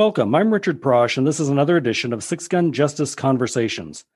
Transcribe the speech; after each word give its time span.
Welcome. 0.00 0.34
I'm 0.34 0.50
Richard 0.50 0.80
Prosch, 0.80 1.18
and 1.18 1.26
this 1.26 1.38
is 1.38 1.50
another 1.50 1.76
edition 1.76 2.14
of 2.14 2.24
Six 2.24 2.48
Gun 2.48 2.72
Justice 2.72 3.14
Conversations. 3.14 4.06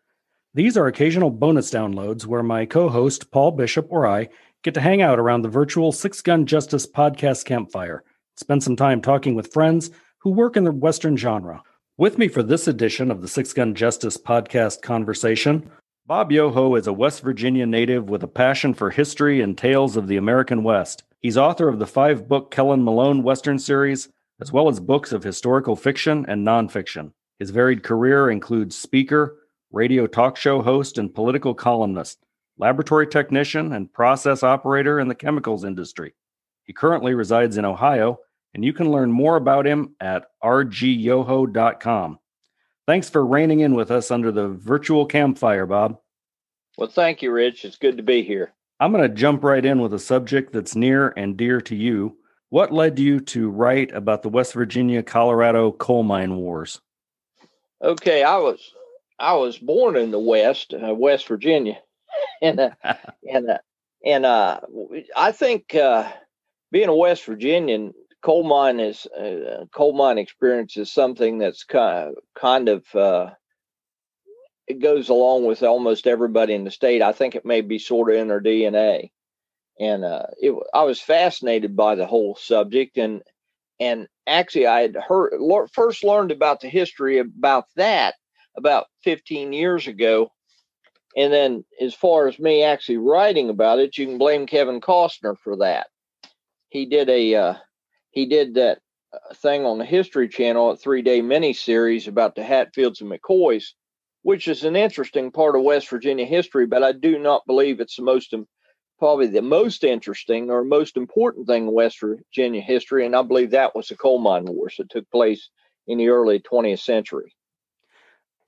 These 0.54 0.78
are 0.78 0.86
occasional 0.86 1.28
bonus 1.28 1.70
downloads 1.70 2.24
where 2.24 2.42
my 2.42 2.64
co 2.64 2.88
host, 2.88 3.30
Paul 3.30 3.50
Bishop, 3.50 3.88
or 3.90 4.06
I 4.06 4.30
get 4.62 4.72
to 4.72 4.80
hang 4.80 5.02
out 5.02 5.18
around 5.18 5.42
the 5.42 5.50
virtual 5.50 5.92
Six 5.92 6.22
Gun 6.22 6.46
Justice 6.46 6.86
podcast 6.86 7.44
campfire, 7.44 8.02
spend 8.38 8.62
some 8.62 8.76
time 8.76 9.02
talking 9.02 9.34
with 9.34 9.52
friends 9.52 9.90
who 10.20 10.30
work 10.30 10.56
in 10.56 10.64
the 10.64 10.72
Western 10.72 11.18
genre. 11.18 11.62
With 11.98 12.16
me 12.16 12.28
for 12.28 12.42
this 12.42 12.66
edition 12.66 13.10
of 13.10 13.20
the 13.20 13.28
Six 13.28 13.52
Gun 13.52 13.74
Justice 13.74 14.16
podcast 14.16 14.80
conversation, 14.80 15.70
Bob 16.06 16.32
Yoho 16.32 16.76
is 16.76 16.86
a 16.86 16.94
West 16.94 17.20
Virginia 17.20 17.66
native 17.66 18.08
with 18.08 18.22
a 18.22 18.26
passion 18.26 18.72
for 18.72 18.88
history 18.88 19.42
and 19.42 19.58
tales 19.58 19.98
of 19.98 20.08
the 20.08 20.16
American 20.16 20.62
West. 20.62 21.02
He's 21.20 21.36
author 21.36 21.68
of 21.68 21.78
the 21.78 21.86
five 21.86 22.26
book 22.26 22.50
Kellen 22.50 22.82
Malone 22.82 23.22
Western 23.22 23.58
series 23.58 24.08
as 24.40 24.52
well 24.52 24.68
as 24.68 24.80
books 24.80 25.12
of 25.12 25.22
historical 25.22 25.76
fiction 25.76 26.24
and 26.28 26.46
nonfiction. 26.46 27.12
His 27.38 27.50
varied 27.50 27.82
career 27.82 28.30
includes 28.30 28.76
speaker, 28.76 29.38
radio 29.70 30.06
talk 30.06 30.36
show 30.36 30.62
host, 30.62 30.98
and 30.98 31.14
political 31.14 31.54
columnist, 31.54 32.24
laboratory 32.58 33.06
technician, 33.06 33.72
and 33.72 33.92
process 33.92 34.42
operator 34.42 35.00
in 35.00 35.08
the 35.08 35.14
chemicals 35.14 35.64
industry. 35.64 36.14
He 36.64 36.72
currently 36.72 37.14
resides 37.14 37.56
in 37.56 37.64
Ohio, 37.64 38.18
and 38.54 38.64
you 38.64 38.72
can 38.72 38.90
learn 38.90 39.10
more 39.10 39.36
about 39.36 39.66
him 39.66 39.94
at 40.00 40.26
rgyoho.com. 40.42 42.18
Thanks 42.86 43.10
for 43.10 43.26
reining 43.26 43.60
in 43.60 43.74
with 43.74 43.90
us 43.90 44.10
under 44.10 44.30
the 44.30 44.48
virtual 44.48 45.06
campfire, 45.06 45.66
Bob. 45.66 45.98
Well, 46.76 46.88
thank 46.88 47.22
you, 47.22 47.32
Rich. 47.32 47.64
It's 47.64 47.76
good 47.76 47.96
to 47.96 48.02
be 48.02 48.22
here. 48.22 48.52
I'm 48.80 48.92
going 48.92 49.08
to 49.08 49.14
jump 49.14 49.44
right 49.44 49.64
in 49.64 49.80
with 49.80 49.94
a 49.94 49.98
subject 49.98 50.52
that's 50.52 50.76
near 50.76 51.14
and 51.16 51.36
dear 51.36 51.60
to 51.62 51.76
you 51.76 52.16
what 52.54 52.72
led 52.72 53.00
you 53.00 53.18
to 53.18 53.50
write 53.50 53.92
about 53.92 54.22
the 54.22 54.28
West 54.28 54.52
Virginia 54.52 55.02
Colorado 55.02 55.72
coal 55.72 56.04
mine 56.04 56.36
wars? 56.36 56.80
Okay, 57.82 58.22
I 58.22 58.36
was 58.36 58.60
I 59.18 59.34
was 59.34 59.58
born 59.58 59.96
in 59.96 60.12
the 60.12 60.20
West, 60.20 60.72
uh, 60.72 60.94
West 60.94 61.26
Virginia, 61.26 61.80
and 62.42 62.60
uh, 62.60 62.70
and 63.28 63.50
uh, 63.50 63.58
and 64.06 64.24
uh, 64.24 64.60
I 65.16 65.32
think 65.32 65.74
uh, 65.74 66.08
being 66.70 66.88
a 66.88 66.94
West 66.94 67.24
Virginian, 67.24 67.92
coal 68.22 68.44
mine 68.44 68.78
is 68.78 69.04
uh, 69.06 69.64
coal 69.74 69.92
mine 69.92 70.18
experience 70.18 70.76
is 70.76 70.92
something 70.92 71.38
that's 71.38 71.64
kind 71.64 72.10
of, 72.10 72.14
kind 72.36 72.68
of 72.68 73.32
it 74.68 74.78
goes 74.78 75.08
along 75.08 75.44
with 75.44 75.64
almost 75.64 76.06
everybody 76.06 76.54
in 76.54 76.62
the 76.62 76.70
state. 76.70 77.02
I 77.02 77.10
think 77.10 77.34
it 77.34 77.44
may 77.44 77.62
be 77.62 77.80
sort 77.80 78.10
of 78.10 78.16
in 78.16 78.28
their 78.28 78.40
DNA 78.40 79.10
and 79.78 80.04
uh, 80.04 80.26
it, 80.40 80.54
I 80.72 80.84
was 80.84 81.00
fascinated 81.00 81.76
by 81.76 81.94
the 81.94 82.06
whole 82.06 82.36
subject, 82.36 82.96
and 82.96 83.22
and 83.80 84.06
actually 84.26 84.66
I 84.66 84.82
had 84.82 84.96
heard 84.96 85.32
first 85.72 86.04
learned 86.04 86.30
about 86.30 86.60
the 86.60 86.68
history 86.68 87.18
about 87.18 87.66
that 87.76 88.14
about 88.56 88.86
15 89.02 89.52
years 89.52 89.86
ago, 89.86 90.30
and 91.16 91.32
then 91.32 91.64
as 91.80 91.94
far 91.94 92.28
as 92.28 92.38
me 92.38 92.62
actually 92.62 92.98
writing 92.98 93.50
about 93.50 93.80
it, 93.80 93.98
you 93.98 94.06
can 94.06 94.18
blame 94.18 94.46
Kevin 94.46 94.80
Costner 94.80 95.36
for 95.36 95.56
that. 95.56 95.88
He 96.68 96.86
did 96.86 97.08
a 97.08 97.34
uh, 97.34 97.54
he 98.10 98.26
did 98.26 98.54
that 98.54 98.78
uh, 99.12 99.34
thing 99.34 99.64
on 99.64 99.78
the 99.78 99.84
History 99.84 100.28
Channel, 100.28 100.70
a 100.70 100.76
three 100.76 101.02
day 101.02 101.20
mini 101.20 101.52
series 101.52 102.06
about 102.06 102.34
the 102.36 102.44
Hatfields 102.44 103.00
and 103.00 103.10
McCoys, 103.10 103.64
which 104.22 104.46
is 104.48 104.64
an 104.64 104.76
interesting 104.76 105.32
part 105.32 105.56
of 105.56 105.62
West 105.62 105.88
Virginia 105.88 106.26
history, 106.26 106.66
but 106.66 106.82
I 106.82 106.92
do 106.92 107.18
not 107.18 107.46
believe 107.46 107.80
it's 107.80 107.96
the 107.96 108.02
most 108.02 108.32
probably 108.98 109.26
the 109.26 109.42
most 109.42 109.84
interesting 109.84 110.50
or 110.50 110.64
most 110.64 110.96
important 110.96 111.46
thing 111.46 111.66
in 111.66 111.72
West 111.72 112.00
Virginia 112.00 112.60
history, 112.60 113.06
and 113.06 113.14
I 113.14 113.22
believe 113.22 113.50
that 113.50 113.74
was 113.74 113.88
the 113.88 113.96
coal 113.96 114.18
mine 114.18 114.46
wars 114.46 114.76
that 114.78 114.90
took 114.90 115.10
place 115.10 115.50
in 115.86 115.98
the 115.98 116.08
early 116.08 116.40
20th 116.40 116.80
century. 116.80 117.34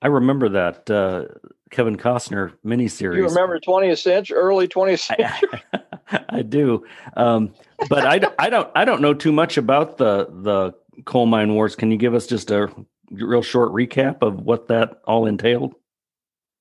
I 0.01 0.07
remember 0.07 0.49
that 0.49 0.89
uh, 0.89 1.25
Kevin 1.71 1.97
Costner 1.97 2.53
miniseries. 2.65 3.15
You 3.15 3.27
remember 3.27 3.59
20th 3.59 3.97
century, 3.99 4.37
early 4.37 4.67
20th 4.67 4.99
century? 4.99 5.61
I, 5.73 6.19
I 6.29 6.41
do, 6.43 6.85
um, 7.15 7.53
but 7.89 8.05
I, 8.05 8.21
I 8.37 8.49
don't 8.49 8.69
I 8.75 8.85
don't 8.85 9.01
know 9.01 9.13
too 9.13 9.31
much 9.31 9.57
about 9.57 9.97
the 9.97 10.27
the 10.29 11.03
coal 11.05 11.25
mine 11.25 11.53
wars. 11.53 11.75
Can 11.75 11.91
you 11.91 11.97
give 11.97 12.13
us 12.13 12.27
just 12.27 12.51
a 12.51 12.69
real 13.09 13.41
short 13.41 13.71
recap 13.71 14.21
of 14.21 14.39
what 14.39 14.67
that 14.67 15.01
all 15.05 15.25
entailed? 15.25 15.75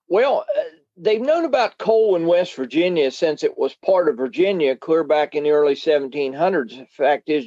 Well, 0.09 0.45
uh, 0.57 0.63
they've 0.97 1.21
known 1.21 1.45
about 1.45 1.79
coal 1.79 2.17
in 2.17 2.27
West 2.27 2.55
Virginia 2.55 3.11
since 3.11 3.43
it 3.43 3.59
was 3.59 3.75
part 3.85 4.09
of 4.09 4.17
Virginia 4.17 4.77
clear 4.77 5.05
back 5.05 5.35
in 5.35 5.45
the 5.45 5.51
early 5.51 5.75
1700s. 5.75 6.73
In 6.79 6.87
fact, 6.87 7.29
is 7.29 7.47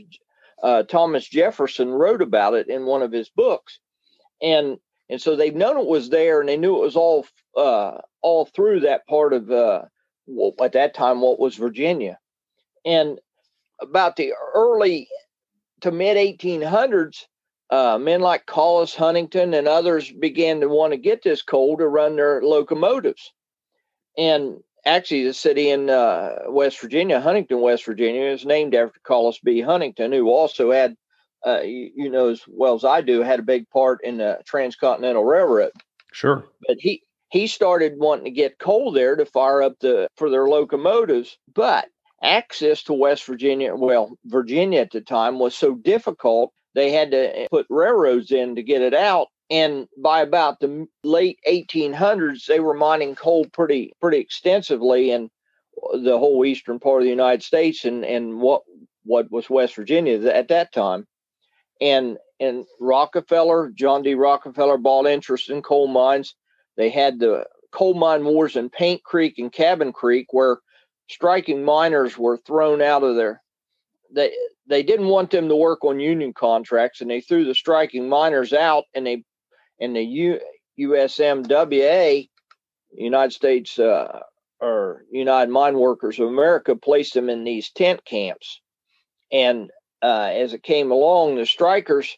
uh, 0.61 0.83
Thomas 0.83 1.27
Jefferson 1.27 1.89
wrote 1.89 2.21
about 2.21 2.53
it 2.53 2.69
in 2.69 2.85
one 2.85 3.01
of 3.01 3.11
his 3.11 3.29
books, 3.29 3.79
and 4.41 4.77
and 5.09 5.21
so 5.21 5.35
they've 5.35 5.55
known 5.55 5.77
it 5.77 5.87
was 5.87 6.09
there, 6.09 6.39
and 6.39 6.49
they 6.49 6.57
knew 6.57 6.77
it 6.77 6.81
was 6.81 6.95
all 6.95 7.25
uh, 7.57 7.97
all 8.21 8.45
through 8.45 8.81
that 8.81 9.07
part 9.07 9.33
of 9.33 9.49
uh, 9.49 9.83
at 10.61 10.73
that 10.73 10.93
time 10.93 11.21
what 11.21 11.39
was 11.39 11.55
Virginia, 11.55 12.19
and 12.85 13.19
about 13.81 14.15
the 14.15 14.33
early 14.53 15.07
to 15.81 15.91
mid 15.91 16.17
1800s. 16.17 17.25
Uh, 17.71 17.99
men 17.99 18.19
like 18.19 18.47
Collis 18.47 18.95
Huntington 18.95 19.53
and 19.53 19.67
others 19.67 20.11
began 20.11 20.59
to 20.59 20.67
want 20.67 20.91
to 20.91 20.97
get 20.97 21.21
this 21.21 21.43
coal 21.43 21.77
to 21.77 21.87
run 21.87 22.15
their 22.15 22.41
locomotives 22.41 23.31
and 24.19 24.57
actually 24.85 25.23
the 25.23 25.33
city 25.33 25.69
in 25.69 25.89
uh, 25.89 26.35
West 26.47 26.79
Virginia, 26.81 27.21
Huntington, 27.21 27.61
West 27.61 27.85
Virginia, 27.85 28.25
is 28.25 28.45
named 28.45 28.75
after 28.75 28.99
Collis 29.03 29.39
B. 29.43 29.61
Huntington, 29.61 30.11
who 30.11 30.29
also 30.29 30.71
had, 30.71 30.95
uh, 31.47 31.61
you, 31.61 31.91
you, 31.95 32.09
know 32.09 32.29
as 32.29 32.41
well 32.47 32.75
as 32.75 32.83
I 32.83 33.01
do, 33.01 33.21
had 33.21 33.39
a 33.39 33.43
big 33.43 33.69
part 33.69 33.99
in 34.03 34.17
the 34.17 34.39
Transcontinental 34.45 35.23
Railroad. 35.23 35.71
Sure. 36.11 36.43
But 36.67 36.77
he 36.79 37.01
he 37.31 37.47
started 37.47 37.93
wanting 37.97 38.25
to 38.25 38.31
get 38.31 38.59
coal 38.59 38.91
there 38.91 39.15
to 39.15 39.25
fire 39.25 39.61
up 39.61 39.79
the 39.79 40.09
for 40.17 40.29
their 40.29 40.49
locomotives, 40.49 41.37
but 41.53 41.87
access 42.21 42.83
to 42.83 42.93
West 42.93 43.23
Virginia, 43.25 43.75
well, 43.75 44.17
Virginia 44.25 44.81
at 44.81 44.91
the 44.91 45.01
time 45.01 45.39
was 45.39 45.55
so 45.55 45.75
difficult 45.75 46.51
they 46.75 46.91
had 46.91 47.11
to 47.11 47.47
put 47.49 47.65
railroads 47.69 48.31
in 48.31 48.55
to 48.55 48.63
get 48.63 48.81
it 48.81 48.93
out 48.93 49.27
and 49.49 49.87
by 49.97 50.21
about 50.21 50.59
the 50.59 50.87
late 51.03 51.39
1800s 51.47 52.45
they 52.45 52.59
were 52.59 52.73
mining 52.73 53.15
coal 53.15 53.45
pretty 53.53 53.93
pretty 53.99 54.19
extensively 54.19 55.11
in 55.11 55.29
the 56.03 56.17
whole 56.17 56.43
eastern 56.45 56.79
part 56.79 57.01
of 57.01 57.03
the 57.03 57.09
united 57.09 57.43
states 57.43 57.85
and 57.85 58.05
and 58.05 58.39
what 58.39 58.61
what 59.03 59.31
was 59.31 59.49
west 59.49 59.75
virginia 59.75 60.19
at 60.29 60.49
that 60.49 60.71
time. 60.71 61.05
And 61.81 62.17
and 62.39 62.65
rockefeller 62.79 63.71
john 63.73 64.03
d. 64.03 64.13
Rockefeller 64.13 64.77
bought 64.77 65.07
interest 65.07 65.49
in 65.49 65.61
coal 65.61 65.87
mines. 65.87 66.35
They 66.77 66.89
had 66.89 67.19
the 67.19 67.45
coal 67.71 67.93
mine 67.93 68.25
wars 68.25 68.55
in 68.55 68.69
paint 68.69 69.03
creek 69.03 69.37
and 69.37 69.51
cabin 69.51 69.93
creek 69.93 70.27
where 70.31 70.57
striking 71.09 71.63
miners 71.63 72.17
were 72.17 72.37
thrown 72.37 72.81
out 72.81 73.03
of 73.03 73.15
their 73.15 73.41
they 74.13 74.33
they 74.67 74.83
didn't 74.83 75.07
want 75.07 75.31
them 75.31 75.49
to 75.49 75.55
work 75.55 75.83
on 75.83 75.99
union 75.99 76.33
contracts 76.33 77.01
and 77.01 77.09
they 77.09 77.21
threw 77.21 77.45
the 77.45 77.55
striking 77.55 78.09
miners 78.09 78.53
out 78.53 78.83
and 78.93 79.05
they 79.05 79.23
and 79.79 79.95
the 79.95 80.03
U, 80.03 80.39
USMWA, 80.79 82.29
United 82.91 83.33
States 83.33 83.77
uh, 83.79 84.19
or 84.59 85.05
United 85.11 85.51
Mine 85.51 85.77
Workers 85.77 86.19
of 86.19 86.27
America, 86.27 86.75
placed 86.75 87.13
them 87.13 87.29
in 87.29 87.43
these 87.43 87.71
tent 87.71 88.03
camps. 88.05 88.61
And 89.31 89.69
uh, 90.01 90.31
as 90.33 90.53
it 90.53 90.63
came 90.63 90.91
along, 90.91 91.35
the 91.35 91.45
strikers, 91.45 92.17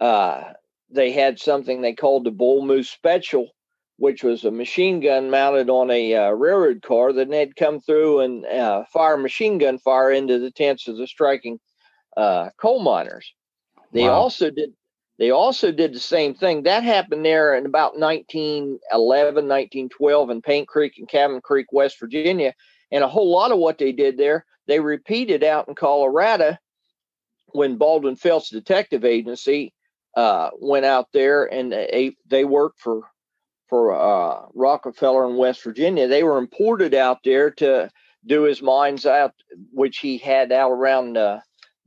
uh, 0.00 0.42
they 0.90 1.12
had 1.12 1.38
something 1.38 1.80
they 1.80 1.94
called 1.94 2.24
the 2.24 2.30
Bull 2.30 2.64
Moose 2.64 2.90
Special, 2.90 3.48
which 3.96 4.22
was 4.22 4.44
a 4.44 4.50
machine 4.50 5.00
gun 5.00 5.30
mounted 5.30 5.70
on 5.70 5.90
a 5.90 6.14
uh, 6.14 6.30
railroad 6.30 6.82
car 6.82 7.12
that 7.12 7.32
had 7.32 7.56
come 7.56 7.80
through 7.80 8.20
and 8.20 8.44
uh, 8.46 8.84
fire 8.92 9.16
machine 9.16 9.58
gun 9.58 9.78
fire 9.78 10.10
into 10.10 10.38
the 10.38 10.50
tents 10.50 10.88
of 10.88 10.96
the 10.96 11.06
striking 11.06 11.58
uh, 12.16 12.50
coal 12.58 12.80
miners. 12.80 13.32
They 13.92 14.04
wow. 14.04 14.12
also 14.12 14.50
did 14.50 14.72
they 15.18 15.30
also 15.30 15.72
did 15.72 15.92
the 15.92 16.00
same 16.00 16.34
thing. 16.34 16.62
That 16.62 16.82
happened 16.82 17.24
there 17.24 17.54
in 17.54 17.66
about 17.66 17.98
1911, 17.98 19.48
1912 19.48 20.30
in 20.30 20.42
Paint 20.42 20.68
Creek 20.68 20.94
and 20.98 21.08
Cabin 21.08 21.40
Creek, 21.40 21.66
West 21.72 22.00
Virginia. 22.00 22.54
And 22.90 23.04
a 23.04 23.08
whole 23.08 23.30
lot 23.30 23.52
of 23.52 23.58
what 23.58 23.78
they 23.78 23.92
did 23.92 24.18
there, 24.18 24.44
they 24.66 24.80
repeated 24.80 25.44
out 25.44 25.68
in 25.68 25.74
Colorado 25.74 26.56
when 27.48 27.76
Baldwin 27.76 28.16
Felts 28.16 28.50
Detective 28.50 29.04
Agency 29.04 29.74
uh, 30.16 30.50
went 30.58 30.84
out 30.84 31.08
there 31.12 31.44
and 31.44 31.72
they, 31.72 32.16
they 32.28 32.44
worked 32.44 32.80
for 32.80 33.02
for 33.68 33.94
uh, 33.94 34.48
Rockefeller 34.54 35.26
in 35.26 35.36
West 35.36 35.64
Virginia. 35.64 36.06
They 36.06 36.22
were 36.22 36.36
imported 36.36 36.92
out 36.92 37.20
there 37.24 37.50
to 37.52 37.88
do 38.26 38.42
his 38.42 38.60
mines 38.60 39.06
out, 39.06 39.32
which 39.72 39.96
he 39.96 40.18
had 40.18 40.52
out 40.52 40.72
around 40.72 41.16
uh, 41.16 41.40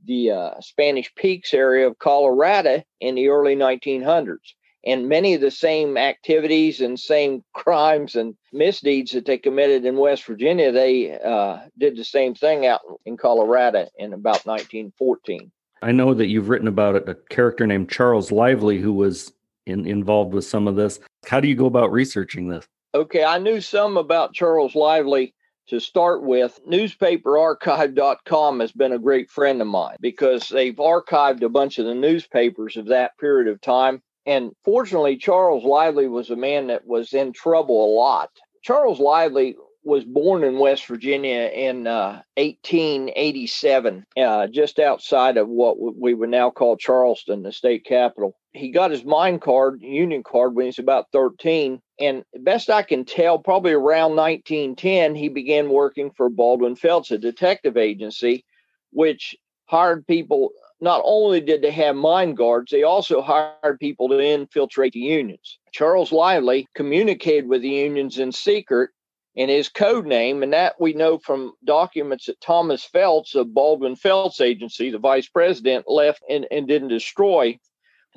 the 0.06 0.30
uh, 0.30 0.60
Spanish 0.60 1.14
Peaks 1.14 1.52
area 1.52 1.86
of 1.86 1.98
Colorado 1.98 2.82
in 3.00 3.14
the 3.14 3.28
early 3.28 3.56
1900s. 3.56 4.54
And 4.84 5.08
many 5.08 5.34
of 5.34 5.40
the 5.40 5.50
same 5.50 5.96
activities 5.96 6.80
and 6.80 6.98
same 6.98 7.42
crimes 7.54 8.14
and 8.14 8.36
misdeeds 8.52 9.10
that 9.12 9.26
they 9.26 9.36
committed 9.36 9.84
in 9.84 9.96
West 9.96 10.24
Virginia, 10.24 10.70
they 10.70 11.18
uh, 11.18 11.58
did 11.76 11.96
the 11.96 12.04
same 12.04 12.34
thing 12.34 12.66
out 12.66 12.82
in 13.04 13.16
Colorado 13.16 13.88
in 13.98 14.12
about 14.12 14.46
1914. 14.46 15.50
I 15.82 15.92
know 15.92 16.14
that 16.14 16.28
you've 16.28 16.48
written 16.48 16.68
about 16.68 17.08
a, 17.08 17.14
character 17.30 17.66
named 17.66 17.90
Charles 17.90 18.30
Lively 18.30 18.78
who 18.78 18.92
was 18.92 19.32
in, 19.66 19.86
involved 19.86 20.32
with 20.32 20.44
some 20.44 20.68
of 20.68 20.76
this. 20.76 21.00
How 21.26 21.40
do 21.40 21.48
you 21.48 21.56
go 21.56 21.66
about 21.66 21.90
researching 21.90 22.48
this? 22.48 22.64
Okay, 22.94 23.24
I 23.24 23.38
knew 23.38 23.60
some 23.60 23.96
about 23.96 24.32
Charles 24.32 24.74
Lively 24.74 25.34
to 25.68 25.80
start 25.80 26.22
with. 26.22 26.58
Newspaperarchive.com 26.68 28.60
has 28.60 28.72
been 28.72 28.92
a 28.92 28.98
great 28.98 29.30
friend 29.30 29.60
of 29.60 29.66
mine 29.66 29.96
because 30.00 30.48
they've 30.48 30.76
archived 30.76 31.42
a 31.42 31.48
bunch 31.48 31.78
of 31.78 31.86
the 31.86 31.94
newspapers 31.94 32.76
of 32.76 32.86
that 32.86 33.18
period 33.18 33.48
of 33.48 33.60
time. 33.60 34.02
And 34.24 34.52
fortunately, 34.64 35.16
Charles 35.16 35.64
Lively 35.64 36.08
was 36.08 36.30
a 36.30 36.36
man 36.36 36.66
that 36.68 36.86
was 36.86 37.12
in 37.12 37.32
trouble 37.32 37.84
a 37.84 37.94
lot. 37.94 38.30
Charles 38.62 38.98
Lively 38.98 39.56
was 39.86 40.04
born 40.04 40.42
in 40.42 40.58
West 40.58 40.86
Virginia 40.86 41.48
in 41.54 41.86
uh, 41.86 42.20
1887, 42.36 44.04
uh, 44.18 44.48
just 44.48 44.80
outside 44.80 45.36
of 45.36 45.48
what 45.48 45.76
we 45.78 46.12
would 46.12 46.28
now 46.28 46.50
call 46.50 46.76
Charleston, 46.76 47.44
the 47.44 47.52
state 47.52 47.84
capital. 47.84 48.36
He 48.52 48.72
got 48.72 48.90
his 48.90 49.04
mine 49.04 49.38
card, 49.38 49.80
union 49.80 50.24
card, 50.24 50.56
when 50.56 50.64
he 50.64 50.68
was 50.70 50.80
about 50.80 51.06
13. 51.12 51.80
And 52.00 52.24
best 52.40 52.68
I 52.68 52.82
can 52.82 53.04
tell, 53.04 53.38
probably 53.38 53.74
around 53.74 54.16
1910, 54.16 55.14
he 55.14 55.28
began 55.28 55.70
working 55.70 56.10
for 56.10 56.28
Baldwin 56.28 56.74
Felts, 56.74 57.12
a 57.12 57.18
detective 57.18 57.76
agency, 57.76 58.44
which 58.90 59.36
hired 59.66 60.04
people. 60.08 60.50
Not 60.80 61.00
only 61.04 61.40
did 61.40 61.62
they 61.62 61.70
have 61.70 61.94
mine 61.94 62.34
guards, 62.34 62.72
they 62.72 62.82
also 62.82 63.22
hired 63.22 63.78
people 63.78 64.08
to 64.08 64.20
infiltrate 64.20 64.94
the 64.94 64.98
unions. 64.98 65.58
Charles 65.70 66.10
Lively 66.10 66.66
communicated 66.74 67.46
with 67.46 67.62
the 67.62 67.68
unions 67.68 68.18
in 68.18 68.32
secret 68.32 68.90
and 69.36 69.50
his 69.50 69.68
code 69.68 70.06
name, 70.06 70.42
and 70.42 70.52
that 70.52 70.74
we 70.80 70.94
know 70.94 71.18
from 71.18 71.52
documents 71.64 72.26
that 72.26 72.40
Thomas 72.40 72.84
Felts 72.84 73.34
of 73.34 73.52
Baldwin 73.52 73.96
Felts 73.96 74.40
Agency, 74.40 74.90
the 74.90 74.98
vice 74.98 75.28
president, 75.28 75.84
left 75.88 76.22
and, 76.28 76.46
and 76.50 76.66
didn't 76.66 76.88
destroy. 76.88 77.58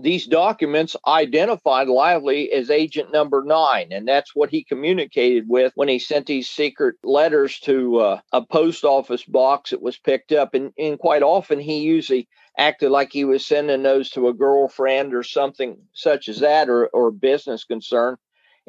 These 0.02 0.28
documents 0.28 0.96
identified 1.06 1.90
Lively 1.90 2.54
as 2.54 2.70
agent 2.70 3.12
number 3.12 3.44
nine, 3.44 3.90
and 3.92 4.08
that's 4.08 4.34
what 4.34 4.50
he 4.50 4.64
communicated 4.64 5.44
with 5.50 5.74
when 5.76 5.90
he 5.90 6.00
sent 6.00 6.26
these 6.26 6.50
secret 6.50 6.96
letters 7.04 7.60
to 7.62 7.98
uh, 7.98 8.22
a 8.32 8.42
post 8.42 8.86
office 8.86 9.26
box 9.26 9.72
that 9.72 9.82
was 9.82 9.98
picked 9.98 10.32
up. 10.32 10.54
And, 10.54 10.72
and 10.78 10.98
quite 10.98 11.22
often, 11.22 11.60
he 11.60 11.80
usually 11.80 12.30
acted 12.58 12.92
like 12.92 13.12
he 13.12 13.26
was 13.26 13.46
sending 13.46 13.84
those 13.84 14.10
to 14.12 14.30
a 14.30 14.34
girlfriend 14.34 15.14
or 15.14 15.24
something 15.24 15.78
such 15.92 16.30
as 16.30 16.40
that, 16.40 16.70
or, 16.70 16.88
or 16.88 17.08
a 17.08 17.12
business 17.12 17.66
concern. 17.66 18.16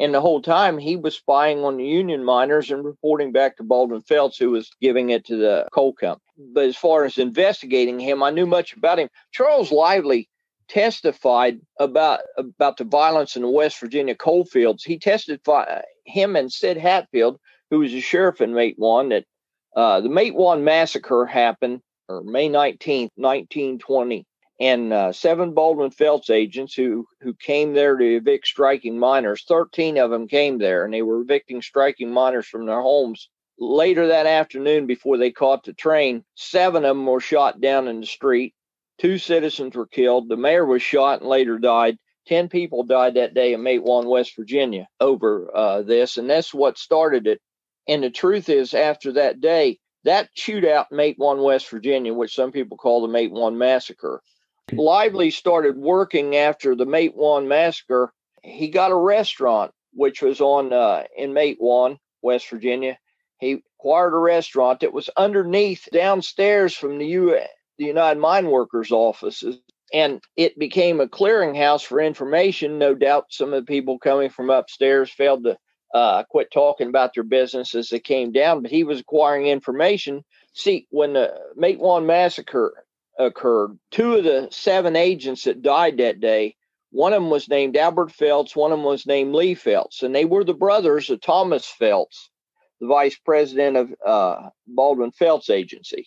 And 0.01 0.15
the 0.15 0.21
whole 0.23 0.41
time 0.41 0.79
he 0.79 0.97
was 0.97 1.15
spying 1.15 1.63
on 1.63 1.77
the 1.77 1.85
union 1.85 2.25
miners 2.25 2.71
and 2.71 2.83
reporting 2.83 3.33
back 3.33 3.59
to 3.59 3.63
Baldwin 3.63 4.01
Felts, 4.01 4.39
who 4.39 4.51
was 4.51 4.71
giving 4.81 5.11
it 5.11 5.27
to 5.27 5.37
the 5.37 5.69
coal 5.73 5.93
company. 5.93 6.25
But 6.55 6.65
as 6.65 6.77
far 6.77 7.05
as 7.05 7.19
investigating 7.19 8.01
him, 8.01 8.23
I 8.23 8.31
knew 8.31 8.47
much 8.47 8.73
about 8.73 8.99
him. 8.99 9.11
Charles 9.31 9.71
Lively 9.71 10.31
testified 10.69 11.61
about 11.79 12.21
about 12.39 12.79
the 12.79 12.85
violence 12.85 13.37
in 13.37 13.43
the 13.43 13.51
West 13.51 13.79
Virginia 13.79 14.15
coal 14.15 14.47
fields. 14.47 14.85
He 14.85 14.99
testified 14.99 15.83
him 16.07 16.35
and 16.35 16.51
Sid 16.51 16.79
Hatfield, 16.79 17.39
who 17.69 17.81
was 17.81 17.93
a 17.93 18.01
sheriff 18.01 18.41
in 18.41 18.53
Matewan, 18.53 19.11
that 19.11 19.25
uh, 19.77 20.01
the 20.01 20.09
Matewan 20.09 20.63
massacre 20.63 21.27
happened 21.27 21.83
or 22.09 22.23
May 22.23 22.49
19th, 22.49 23.11
1920 23.17 24.25
and 24.61 24.93
uh, 24.93 25.11
seven 25.11 25.55
Baldwin 25.55 25.91
Felts 25.91 26.29
agents 26.29 26.75
who 26.75 27.07
who 27.23 27.35
came 27.35 27.73
there 27.73 27.97
to 27.97 28.17
evict 28.17 28.47
striking 28.47 28.99
miners. 28.99 29.45
Thirteen 29.49 29.97
of 29.99 30.11
them 30.11 30.29
came 30.29 30.59
there, 30.59 30.85
and 30.85 30.93
they 30.93 31.03
were 31.03 31.23
evicting 31.23 31.63
striking 31.63 32.13
miners 32.13 32.47
from 32.47 32.67
their 32.67 32.83
homes. 32.83 33.29
Later 33.59 34.09
that 34.09 34.27
afternoon, 34.27 34.87
before 34.87 35.19
they 35.19 35.31
caught 35.31 35.65
the 35.65 35.73
train, 35.73 36.25
seven 36.35 36.85
of 36.85 36.97
them 36.97 37.07
were 37.07 37.21
shot 37.21 37.61
down 37.61 37.89
in 37.89 38.01
the 38.01 38.07
street. 38.07 38.55
Two 38.99 39.19
citizens 39.19 39.75
were 39.75 39.87
killed. 39.87 40.29
The 40.29 40.37
mayor 40.37 40.65
was 40.67 40.83
shot 40.83 41.21
and 41.21 41.29
later 41.29 41.59
died. 41.59 41.97
Ten 42.27 42.49
people 42.49 42.85
died 42.85 43.15
that 43.15 43.35
day 43.35 43.55
in 43.55 43.61
Matewan, 43.63 44.05
West 44.05 44.37
Virginia, 44.37 44.87
over 45.01 45.51
uh, 45.55 45.83
this, 45.83 46.19
and 46.19 46.29
that's 46.29 46.53
what 46.53 46.79
started 46.79 47.27
it. 47.27 47.41
And 47.89 48.03
the 48.03 48.11
truth 48.11 48.51
is, 48.51 48.75
after 48.75 49.13
that 49.15 49.41
day, 49.41 49.79
that 50.05 50.29
shootout 50.37 50.87
Matewan, 50.93 51.43
West 51.43 51.69
Virginia, 51.71 52.13
which 52.13 52.35
some 52.35 52.53
people 52.53 52.77
call 52.77 53.03
the 53.03 53.09
Matewan 53.09 53.57
Massacre, 53.57 54.23
Lively 54.73 55.31
started 55.31 55.77
working 55.77 56.37
after 56.37 56.75
the 56.75 56.87
Mate 56.87 57.17
Matewan 57.17 57.47
massacre. 57.47 58.13
He 58.43 58.69
got 58.69 58.93
a 58.93 58.97
restaurant, 58.97 59.73
which 59.93 60.23
was 60.23 60.41
on 60.41 60.73
uh, 60.73 61.05
in 61.17 61.33
Mate 61.33 61.61
Matewan, 61.61 61.99
West 62.23 62.49
Virginia. 62.51 62.99
He 63.39 63.63
acquired 63.79 64.15
a 64.15 64.19
restaurant 64.19 64.81
that 64.81 64.93
was 64.93 65.09
underneath, 65.17 65.89
downstairs 65.93 66.75
from 66.75 66.99
the 66.99 67.07
U. 67.07 67.39
The 67.79 67.87
United 67.87 68.21
Mine 68.21 68.47
Workers 68.51 68.93
offices, 68.93 69.59
and 69.93 70.21
it 70.37 70.59
became 70.59 71.01
a 71.01 71.09
clearinghouse 71.09 71.83
for 71.83 71.99
information. 71.99 72.79
No 72.79 72.95
doubt, 72.95 73.27
some 73.31 73.55
of 73.55 73.63
the 73.63 73.73
people 73.73 73.99
coming 73.99 74.29
from 74.29 74.51
upstairs 74.51 75.11
failed 75.11 75.45
to 75.45 75.57
uh, 75.95 76.25
quit 76.25 76.51
talking 76.53 76.89
about 76.89 77.15
their 77.15 77.25
business 77.25 77.75
as 77.75 77.89
they 77.89 77.99
came 77.99 78.33
down, 78.33 78.63
but 78.63 78.71
he 78.71 78.85
was 78.85 79.01
acquiring 79.01 79.47
information. 79.47 80.23
See, 80.53 80.87
when 80.91 81.15
the 81.15 81.35
Matewan 81.59 82.05
massacre 82.05 82.85
occurred. 83.21 83.79
Two 83.91 84.17
of 84.17 84.25
the 84.25 84.49
seven 84.51 84.97
agents 84.97 85.45
that 85.45 85.63
died 85.63 85.99
that 85.99 86.21
day, 86.21 86.57
one 86.91 87.13
of 87.13 87.23
them 87.23 87.31
was 87.31 87.49
named 87.49 87.77
Albert 87.77 88.13
Felts, 88.13 88.57
one 88.57 88.73
of 88.73 88.79
them 88.79 88.87
was 88.87 89.07
named 89.07 89.35
Lee 89.35 89.55
Felts, 89.55 90.03
and 90.03 90.15
they 90.15 90.25
were 90.25 90.45
the 90.45 90.55
brothers 90.55 91.09
of 91.11 91.21
Thomas 91.21 91.67
Felts, 91.67 92.31
the 92.81 92.89
vice 92.89 93.17
president 93.17 93.77
of 93.77 93.95
uh, 94.05 94.51
Baldwin 94.67 95.13
Felts 95.13 95.51
Agency. 95.51 96.07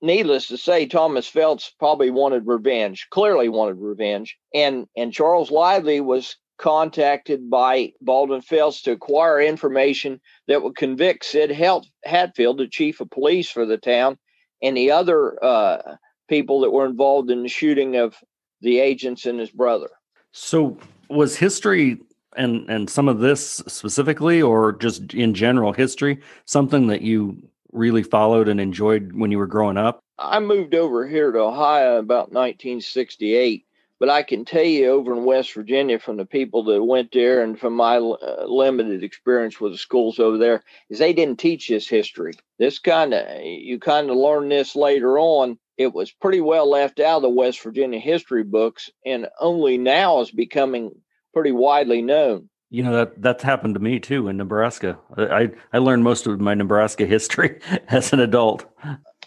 Needless 0.00 0.48
to 0.48 0.56
say, 0.56 0.86
Thomas 0.86 1.28
Felts 1.28 1.72
probably 1.78 2.10
wanted 2.10 2.46
revenge, 2.46 3.06
clearly 3.10 3.48
wanted 3.48 3.76
revenge, 3.76 4.36
and 4.54 4.86
and 4.96 5.12
Charles 5.12 5.50
Lively 5.50 6.00
was 6.00 6.36
contacted 6.58 7.50
by 7.50 7.92
Baldwin 8.00 8.40
Felts 8.40 8.82
to 8.82 8.92
acquire 8.92 9.40
information 9.40 10.20
that 10.48 10.62
would 10.62 10.76
convict 10.76 11.24
Sid 11.24 11.50
Hatfield, 11.50 12.58
the 12.58 12.68
chief 12.68 13.00
of 13.00 13.10
police 13.10 13.50
for 13.50 13.66
the 13.66 13.78
town, 13.78 14.18
and 14.62 14.76
the 14.76 14.92
other 14.92 15.44
uh, 15.44 15.96
people 16.32 16.62
that 16.62 16.70
were 16.70 16.86
involved 16.86 17.30
in 17.30 17.42
the 17.42 17.48
shooting 17.48 17.96
of 17.96 18.16
the 18.62 18.80
agents 18.80 19.26
and 19.26 19.38
his 19.38 19.50
brother. 19.50 19.90
So, 20.30 20.78
was 21.10 21.36
history 21.36 21.98
and 22.36 22.66
and 22.70 22.88
some 22.88 23.06
of 23.06 23.18
this 23.18 23.62
specifically, 23.68 24.40
or 24.40 24.72
just 24.72 25.12
in 25.12 25.34
general 25.34 25.74
history, 25.74 26.20
something 26.46 26.86
that 26.86 27.02
you 27.02 27.36
really 27.70 28.02
followed 28.02 28.48
and 28.48 28.58
enjoyed 28.58 29.12
when 29.12 29.30
you 29.30 29.36
were 29.36 29.46
growing 29.46 29.76
up? 29.76 30.00
I 30.18 30.40
moved 30.40 30.74
over 30.74 31.06
here 31.06 31.32
to 31.32 31.38
Ohio 31.38 31.98
about 31.98 32.32
1968, 32.32 33.66
but 34.00 34.08
I 34.08 34.22
can 34.22 34.46
tell 34.46 34.64
you 34.64 34.86
over 34.88 35.12
in 35.12 35.26
West 35.26 35.52
Virginia 35.52 35.98
from 35.98 36.16
the 36.16 36.24
people 36.24 36.64
that 36.64 36.82
went 36.82 37.12
there 37.12 37.42
and 37.42 37.60
from 37.60 37.74
my 37.74 37.98
uh, 37.98 38.46
limited 38.46 39.02
experience 39.02 39.60
with 39.60 39.72
the 39.72 39.78
schools 39.78 40.18
over 40.18 40.38
there 40.38 40.64
is 40.88 40.98
they 40.98 41.12
didn't 41.12 41.38
teach 41.38 41.68
this 41.68 41.88
history. 41.88 42.32
This 42.58 42.78
kind 42.78 43.12
of 43.12 43.42
you 43.44 43.78
kind 43.78 44.08
of 44.08 44.16
learn 44.16 44.48
this 44.48 44.74
later 44.74 45.18
on 45.18 45.58
it 45.76 45.92
was 45.92 46.10
pretty 46.10 46.40
well 46.40 46.68
left 46.68 47.00
out 47.00 47.16
of 47.16 47.22
the 47.22 47.28
West 47.28 47.62
Virginia 47.62 47.98
history 47.98 48.44
books 48.44 48.90
and 49.04 49.26
only 49.40 49.78
now 49.78 50.20
is 50.20 50.30
becoming 50.30 50.92
pretty 51.32 51.52
widely 51.52 52.02
known. 52.02 52.48
You 52.70 52.82
know 52.82 52.92
that 52.92 53.20
that's 53.20 53.42
happened 53.42 53.74
to 53.74 53.80
me 53.80 54.00
too 54.00 54.28
in 54.28 54.38
Nebraska. 54.38 54.98
I 55.18 55.50
I 55.74 55.78
learned 55.78 56.04
most 56.04 56.26
of 56.26 56.40
my 56.40 56.54
Nebraska 56.54 57.04
history 57.16 57.60
as 57.88 58.12
an 58.14 58.20
adult. 58.20 58.64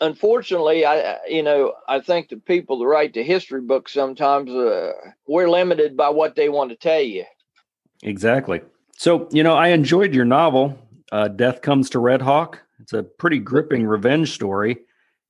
Unfortunately, 0.02 0.84
I 0.84 1.18
you 1.28 1.44
know 1.44 1.74
I 1.88 2.00
think 2.00 2.30
the 2.30 2.38
people 2.38 2.80
that 2.80 2.88
write 2.88 3.14
the 3.14 3.24
history 3.24 3.62
books 3.62 3.94
sometimes 3.94 4.50
uh, 4.50 4.94
we're 5.28 5.48
limited 5.48 5.96
by 5.96 6.10
what 6.10 6.36
they 6.36 6.50
want 6.50 6.72
to 6.72 6.76
tell 6.76 7.02
you. 7.02 7.26
Exactly. 8.02 8.62
So 8.98 9.30
you 9.32 9.44
know 9.44 9.54
I 9.54 9.68
enjoyed 9.68 10.16
your 10.16 10.26
novel, 10.26 10.80
uh, 11.12 11.28
"Death 11.28 11.62
Comes 11.62 11.92
to 11.92 12.00
Red 12.00 12.24
Hawk." 12.24 12.64
It's 12.80 12.94
a 12.94 13.04
pretty 13.04 13.38
gripping 13.38 13.86
revenge 13.86 14.32
story. 14.32 14.80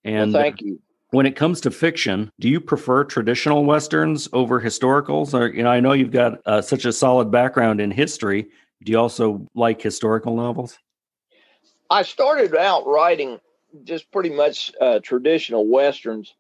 And 0.06 0.32
well, 0.32 0.42
thank 0.42 0.62
you. 0.62 0.80
When 1.16 1.26
it 1.26 1.38
comes 1.38 1.62
to 1.62 1.72
fiction, 1.72 2.30
do 2.42 2.50
you 2.50 2.60
prefer 2.60 3.06
traditional 3.06 3.64
westerns 3.64 4.28
over 4.34 4.60
historicals? 4.60 5.34
Or 5.34 5.48
you 5.48 5.64
know, 5.64 5.70
I 5.70 5.80
know 5.80 5.94
you've 5.94 6.12
got 6.12 6.42
uh, 6.46 6.62
such 6.62 6.84
a 6.84 6.92
solid 6.92 7.32
background 7.32 7.80
in 7.80 7.90
history. 7.90 8.48
Do 8.84 8.92
you 8.92 9.00
also 9.00 9.48
like 9.56 9.82
historical 9.82 10.36
novels? 10.36 10.78
I 11.90 12.02
started 12.02 12.54
out 12.54 12.86
writing 12.86 13.40
just 13.86 14.12
pretty 14.12 14.30
much 14.30 14.74
uh, 14.82 15.00
traditional 15.00 15.66
westerns. 15.66 16.36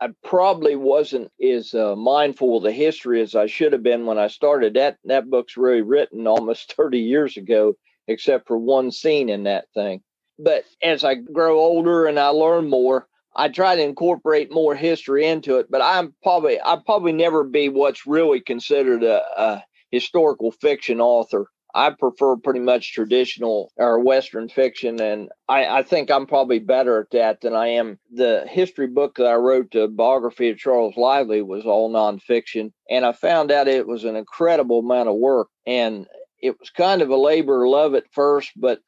I 0.00 0.08
probably 0.24 0.74
wasn't 0.74 1.30
as 1.40 1.72
uh, 1.72 1.94
mindful 1.94 2.56
of 2.56 2.64
the 2.64 2.72
history 2.72 3.22
as 3.22 3.36
I 3.36 3.46
should 3.46 3.72
have 3.72 3.84
been 3.84 4.04
when 4.04 4.18
I 4.18 4.26
started. 4.26 4.74
That 4.74 4.98
that 5.04 5.30
book's 5.30 5.56
really 5.56 5.82
written 5.82 6.26
almost 6.26 6.72
30 6.76 6.98
years 6.98 7.36
ago, 7.36 7.74
except 8.08 8.48
for 8.48 8.58
one 8.58 8.90
scene 8.90 9.28
in 9.28 9.44
that 9.44 9.66
thing. 9.74 10.02
But 10.40 10.64
as 10.82 11.04
I 11.04 11.14
grow 11.14 11.60
older 11.60 12.06
and 12.06 12.18
I 12.18 12.30
learn 12.30 12.68
more, 12.68 13.07
I 13.38 13.48
try 13.48 13.76
to 13.76 13.82
incorporate 13.82 14.52
more 14.52 14.74
history 14.74 15.24
into 15.24 15.58
it, 15.58 15.70
but 15.70 15.80
I'm 15.80 16.12
probably 16.24 16.60
I 16.60 16.76
probably 16.84 17.12
never 17.12 17.44
be 17.44 17.68
what's 17.68 18.04
really 18.04 18.40
considered 18.40 19.04
a, 19.04 19.22
a 19.40 19.64
historical 19.92 20.50
fiction 20.50 21.00
author. 21.00 21.46
I 21.72 21.90
prefer 21.90 22.36
pretty 22.36 22.58
much 22.60 22.92
traditional 22.92 23.70
or 23.76 24.00
Western 24.00 24.48
fiction, 24.48 25.00
and 25.00 25.28
I, 25.48 25.66
I, 25.66 25.82
think 25.84 26.10
I'm 26.10 26.26
probably 26.26 26.58
better 26.58 26.98
at 27.00 27.10
that 27.12 27.42
than 27.42 27.54
I 27.54 27.68
am. 27.68 27.98
The 28.12 28.46
history 28.48 28.88
book 28.88 29.16
that 29.16 29.26
I 29.26 29.34
wrote, 29.34 29.70
the 29.70 29.86
biography 29.86 30.48
of 30.48 30.56
Charles 30.56 30.96
Lively, 30.96 31.42
was 31.42 31.66
all 31.66 31.92
nonfiction, 31.92 32.72
and 32.90 33.04
I 33.04 33.12
found 33.12 33.52
out 33.52 33.68
it 33.68 33.86
was 33.86 34.04
an 34.04 34.16
incredible 34.16 34.80
amount 34.80 35.10
of 35.10 35.16
work, 35.16 35.48
and 35.66 36.06
it 36.40 36.58
was 36.58 36.70
kind 36.70 37.02
of 37.02 37.10
a 37.10 37.16
labor 37.16 37.64
of 37.64 37.70
love 37.70 37.94
at 37.94 38.12
first, 38.12 38.50
but 38.56 38.80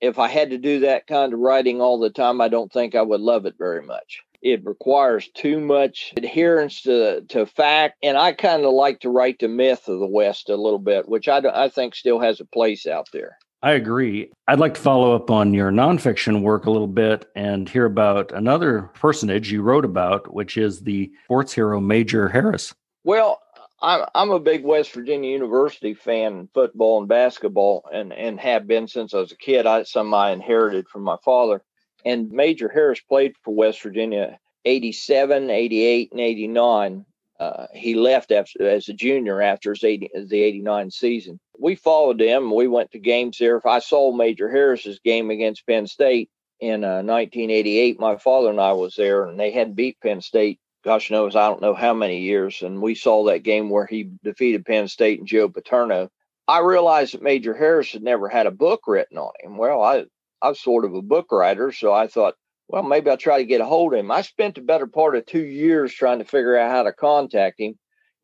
if 0.00 0.18
I 0.18 0.28
had 0.28 0.50
to 0.50 0.58
do 0.58 0.80
that 0.80 1.06
kind 1.06 1.32
of 1.32 1.40
writing 1.40 1.80
all 1.80 1.98
the 1.98 2.10
time, 2.10 2.40
I 2.40 2.48
don't 2.48 2.72
think 2.72 2.94
I 2.94 3.02
would 3.02 3.20
love 3.20 3.46
it 3.46 3.54
very 3.58 3.82
much. 3.82 4.22
It 4.42 4.64
requires 4.64 5.28
too 5.28 5.58
much 5.58 6.12
adherence 6.16 6.82
to, 6.82 7.22
to 7.22 7.46
fact. 7.46 7.96
And 8.02 8.16
I 8.16 8.32
kind 8.32 8.64
of 8.64 8.72
like 8.72 9.00
to 9.00 9.10
write 9.10 9.38
the 9.38 9.48
myth 9.48 9.88
of 9.88 9.98
the 9.98 10.06
West 10.06 10.50
a 10.50 10.56
little 10.56 10.78
bit, 10.78 11.08
which 11.08 11.28
I, 11.28 11.38
I 11.38 11.68
think 11.68 11.94
still 11.94 12.20
has 12.20 12.40
a 12.40 12.44
place 12.44 12.86
out 12.86 13.08
there. 13.12 13.38
I 13.62 13.72
agree. 13.72 14.30
I'd 14.46 14.60
like 14.60 14.74
to 14.74 14.80
follow 14.80 15.16
up 15.16 15.30
on 15.30 15.54
your 15.54 15.72
nonfiction 15.72 16.42
work 16.42 16.66
a 16.66 16.70
little 16.70 16.86
bit 16.86 17.26
and 17.34 17.68
hear 17.68 17.86
about 17.86 18.30
another 18.32 18.82
personage 18.94 19.50
you 19.50 19.62
wrote 19.62 19.84
about, 19.84 20.32
which 20.32 20.56
is 20.56 20.82
the 20.82 21.10
sports 21.24 21.54
hero 21.54 21.80
Major 21.80 22.28
Harris. 22.28 22.74
Well, 23.02 23.40
I'm 23.80 24.06
I'm 24.14 24.30
a 24.30 24.40
big 24.40 24.64
West 24.64 24.92
Virginia 24.92 25.30
University 25.30 25.94
fan 25.94 26.38
in 26.38 26.48
football 26.52 27.00
and 27.00 27.08
basketball, 27.08 27.88
and 27.92 28.12
and 28.12 28.40
have 28.40 28.66
been 28.66 28.88
since 28.88 29.14
I 29.14 29.18
was 29.18 29.32
a 29.32 29.36
kid. 29.36 29.66
I 29.66 29.82
some 29.82 30.12
I 30.14 30.30
inherited 30.30 30.88
from 30.88 31.02
my 31.02 31.16
father. 31.24 31.62
And 32.04 32.30
Major 32.30 32.68
Harris 32.68 33.00
played 33.00 33.34
for 33.42 33.52
West 33.52 33.82
Virginia 33.82 34.38
87, 34.64 35.50
88, 35.50 36.12
and 36.12 36.20
89. 36.20 37.04
Uh, 37.38 37.66
he 37.74 37.94
left 37.94 38.30
after, 38.30 38.66
as 38.66 38.88
a 38.88 38.92
junior 38.94 39.42
after 39.42 39.74
his 39.74 39.84
80, 39.84 40.10
the 40.26 40.42
89 40.42 40.90
season. 40.90 41.40
We 41.58 41.74
followed 41.74 42.20
him. 42.20 42.54
We 42.54 42.68
went 42.68 42.92
to 42.92 42.98
games 42.98 43.38
there. 43.38 43.66
I 43.66 43.80
saw 43.80 44.12
Major 44.12 44.48
Harris's 44.48 45.00
game 45.00 45.30
against 45.30 45.66
Penn 45.66 45.86
State 45.86 46.30
in 46.60 46.84
uh, 46.84 47.02
1988, 47.02 48.00
my 48.00 48.16
father 48.16 48.50
and 48.50 48.60
I 48.60 48.72
was 48.72 48.94
there, 48.94 49.26
and 49.26 49.38
they 49.38 49.50
had 49.50 49.76
beat 49.76 50.00
Penn 50.00 50.22
State 50.22 50.60
gosh 50.86 51.10
knows, 51.10 51.34
I 51.34 51.48
don't 51.48 51.60
know 51.60 51.74
how 51.74 51.92
many 51.92 52.20
years. 52.20 52.62
And 52.62 52.80
we 52.80 52.94
saw 52.94 53.24
that 53.24 53.42
game 53.42 53.70
where 53.70 53.86
he 53.86 54.08
defeated 54.22 54.64
Penn 54.64 54.86
State 54.86 55.18
and 55.18 55.26
Joe 55.26 55.48
Paterno. 55.48 56.10
I 56.46 56.60
realized 56.60 57.14
that 57.14 57.22
Major 57.22 57.54
Harris 57.54 57.90
had 57.90 58.04
never 58.04 58.28
had 58.28 58.46
a 58.46 58.52
book 58.52 58.82
written 58.86 59.18
on 59.18 59.32
him. 59.40 59.56
Well, 59.56 59.82
I, 59.82 60.04
I'm 60.40 60.54
sort 60.54 60.84
of 60.84 60.94
a 60.94 61.02
book 61.02 61.32
writer, 61.32 61.72
so 61.72 61.92
I 61.92 62.06
thought, 62.06 62.34
well, 62.68 62.84
maybe 62.84 63.10
I'll 63.10 63.16
try 63.16 63.38
to 63.38 63.44
get 63.44 63.60
a 63.60 63.64
hold 63.64 63.94
of 63.94 63.98
him. 63.98 64.12
I 64.12 64.22
spent 64.22 64.54
the 64.54 64.60
better 64.60 64.86
part 64.86 65.16
of 65.16 65.26
two 65.26 65.44
years 65.44 65.92
trying 65.92 66.20
to 66.20 66.24
figure 66.24 66.56
out 66.56 66.70
how 66.70 66.84
to 66.84 66.92
contact 66.92 67.60
him. 67.60 67.74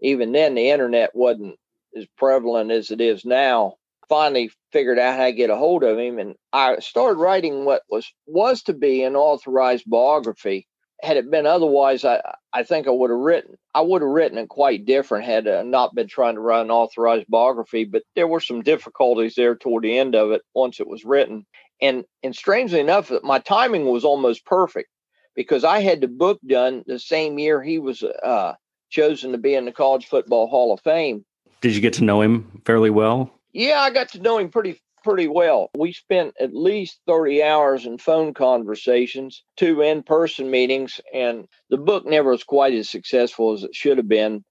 Even 0.00 0.30
then, 0.30 0.54
the 0.54 0.70
internet 0.70 1.16
wasn't 1.16 1.56
as 1.96 2.06
prevalent 2.16 2.70
as 2.70 2.92
it 2.92 3.00
is 3.00 3.24
now. 3.24 3.74
Finally, 4.08 4.52
figured 4.70 5.00
out 5.00 5.16
how 5.16 5.24
to 5.24 5.32
get 5.32 5.50
a 5.50 5.56
hold 5.56 5.82
of 5.82 5.98
him, 5.98 6.20
and 6.20 6.36
I 6.52 6.78
started 6.78 7.18
writing 7.18 7.64
what 7.64 7.82
was 7.90 8.12
was 8.26 8.62
to 8.64 8.72
be 8.72 9.02
an 9.02 9.16
authorized 9.16 9.90
biography 9.90 10.68
had 11.02 11.16
it 11.16 11.30
been 11.30 11.46
otherwise, 11.46 12.04
I, 12.04 12.20
I 12.52 12.62
think 12.62 12.86
I 12.86 12.90
would 12.90 13.10
have 13.10 13.18
written. 13.18 13.56
I 13.74 13.80
would 13.80 14.02
have 14.02 14.10
written 14.10 14.38
it 14.38 14.48
quite 14.48 14.84
different 14.84 15.24
had 15.24 15.48
I 15.48 15.62
not 15.62 15.94
been 15.94 16.06
trying 16.06 16.34
to 16.34 16.40
write 16.40 16.62
an 16.62 16.70
authorized 16.70 17.26
biography. 17.28 17.84
But 17.84 18.02
there 18.14 18.28
were 18.28 18.40
some 18.40 18.62
difficulties 18.62 19.34
there 19.34 19.56
toward 19.56 19.84
the 19.84 19.98
end 19.98 20.14
of 20.14 20.30
it 20.30 20.42
once 20.54 20.80
it 20.80 20.86
was 20.86 21.04
written. 21.04 21.44
And 21.80 22.04
and 22.22 22.34
strangely 22.34 22.80
enough, 22.80 23.10
my 23.22 23.40
timing 23.40 23.86
was 23.86 24.04
almost 24.04 24.46
perfect 24.46 24.88
because 25.34 25.64
I 25.64 25.80
had 25.80 26.00
the 26.00 26.08
book 26.08 26.40
done 26.46 26.84
the 26.86 26.98
same 26.98 27.38
year 27.38 27.62
he 27.62 27.78
was 27.78 28.02
uh, 28.02 28.54
chosen 28.90 29.32
to 29.32 29.38
be 29.38 29.54
in 29.54 29.64
the 29.64 29.72
College 29.72 30.06
Football 30.06 30.46
Hall 30.46 30.72
of 30.72 30.80
Fame. 30.80 31.24
Did 31.60 31.74
you 31.74 31.80
get 31.80 31.94
to 31.94 32.04
know 32.04 32.20
him 32.20 32.62
fairly 32.64 32.90
well? 32.90 33.32
Yeah, 33.52 33.80
I 33.80 33.90
got 33.90 34.10
to 34.10 34.20
know 34.20 34.38
him 34.38 34.50
pretty 34.50 34.80
pretty 35.02 35.28
well. 35.28 35.70
We 35.76 35.92
spent 35.92 36.34
at 36.40 36.54
least 36.54 37.00
30 37.06 37.42
hours 37.42 37.86
in 37.86 37.98
phone 37.98 38.34
conversations, 38.34 39.42
two 39.56 39.80
in 39.82 40.02
person 40.02 40.50
meetings, 40.50 41.00
and 41.12 41.46
the 41.70 41.78
book 41.78 42.06
never 42.06 42.30
was 42.30 42.44
quite 42.44 42.74
as 42.74 42.88
successful 42.88 43.52
as 43.52 43.64
it 43.64 43.74
should 43.74 43.98
have 43.98 44.08
been. 44.08 44.44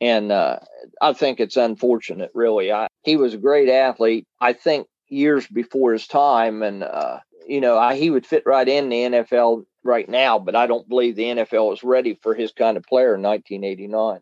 And 0.00 0.30
uh, 0.30 0.60
I 1.00 1.12
think 1.12 1.40
it's 1.40 1.56
unfortunate, 1.56 2.30
really. 2.34 2.72
I, 2.72 2.88
he 3.02 3.16
was 3.16 3.34
a 3.34 3.38
great 3.38 3.68
athlete, 3.68 4.26
I 4.40 4.52
think 4.52 4.86
years 5.08 5.46
before 5.46 5.92
his 5.92 6.06
time. 6.06 6.62
And, 6.62 6.84
uh, 6.84 7.18
you 7.46 7.60
know, 7.60 7.76
I, 7.76 7.96
he 7.96 8.10
would 8.10 8.26
fit 8.26 8.44
right 8.46 8.68
in 8.68 8.88
the 8.88 8.96
NFL 8.96 9.64
right 9.82 10.08
now, 10.08 10.38
but 10.38 10.54
I 10.54 10.66
don't 10.66 10.88
believe 10.88 11.16
the 11.16 11.24
NFL 11.24 11.70
was 11.70 11.82
ready 11.82 12.18
for 12.22 12.34
his 12.34 12.52
kind 12.52 12.76
of 12.76 12.84
player 12.84 13.14
in 13.14 13.22
1989. 13.22 14.20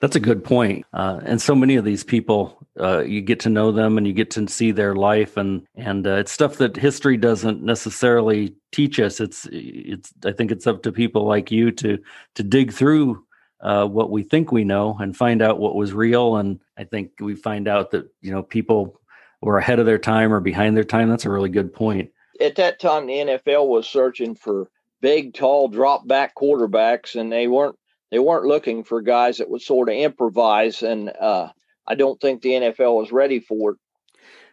That's 0.00 0.16
a 0.16 0.20
good 0.20 0.44
point. 0.44 0.86
Uh, 0.92 1.20
and 1.24 1.42
so 1.42 1.54
many 1.54 1.74
of 1.74 1.84
these 1.84 2.04
people, 2.04 2.66
uh, 2.78 3.00
you 3.00 3.20
get 3.20 3.40
to 3.40 3.48
know 3.48 3.72
them 3.72 3.98
and 3.98 4.06
you 4.06 4.12
get 4.12 4.30
to 4.32 4.46
see 4.46 4.70
their 4.70 4.94
life, 4.94 5.36
and 5.36 5.66
and 5.74 6.06
uh, 6.06 6.16
it's 6.16 6.30
stuff 6.32 6.58
that 6.58 6.76
history 6.76 7.16
doesn't 7.16 7.62
necessarily 7.62 8.54
teach 8.70 9.00
us. 9.00 9.20
It's 9.20 9.48
it's. 9.50 10.12
I 10.24 10.32
think 10.32 10.52
it's 10.52 10.66
up 10.66 10.82
to 10.84 10.92
people 10.92 11.24
like 11.26 11.50
you 11.50 11.72
to 11.72 11.98
to 12.34 12.42
dig 12.42 12.72
through 12.72 13.24
uh, 13.60 13.86
what 13.86 14.10
we 14.10 14.22
think 14.22 14.52
we 14.52 14.64
know 14.64 14.96
and 15.00 15.16
find 15.16 15.42
out 15.42 15.58
what 15.58 15.74
was 15.74 15.92
real. 15.92 16.36
And 16.36 16.60
I 16.76 16.84
think 16.84 17.12
we 17.20 17.34
find 17.34 17.66
out 17.66 17.90
that 17.90 18.08
you 18.20 18.30
know 18.30 18.42
people 18.42 19.00
were 19.40 19.58
ahead 19.58 19.80
of 19.80 19.86
their 19.86 19.98
time 19.98 20.32
or 20.32 20.40
behind 20.40 20.76
their 20.76 20.84
time. 20.84 21.08
That's 21.08 21.24
a 21.24 21.30
really 21.30 21.50
good 21.50 21.72
point. 21.72 22.10
At 22.40 22.56
that 22.56 22.78
time, 22.78 23.06
the 23.06 23.14
NFL 23.14 23.66
was 23.66 23.88
searching 23.88 24.36
for 24.36 24.68
big, 25.00 25.34
tall, 25.34 25.68
drop 25.68 26.06
back 26.06 26.36
quarterbacks, 26.36 27.18
and 27.18 27.32
they 27.32 27.48
weren't 27.48 27.76
they 28.10 28.18
weren't 28.18 28.46
looking 28.46 28.84
for 28.84 29.02
guys 29.02 29.38
that 29.38 29.50
would 29.50 29.62
sort 29.62 29.88
of 29.88 29.94
improvise, 29.94 30.82
and 30.82 31.10
uh, 31.10 31.48
I 31.86 31.94
don't 31.94 32.20
think 32.20 32.42
the 32.42 32.50
NFL 32.50 32.96
was 32.96 33.12
ready 33.12 33.40
for 33.40 33.72
it. 33.72 33.76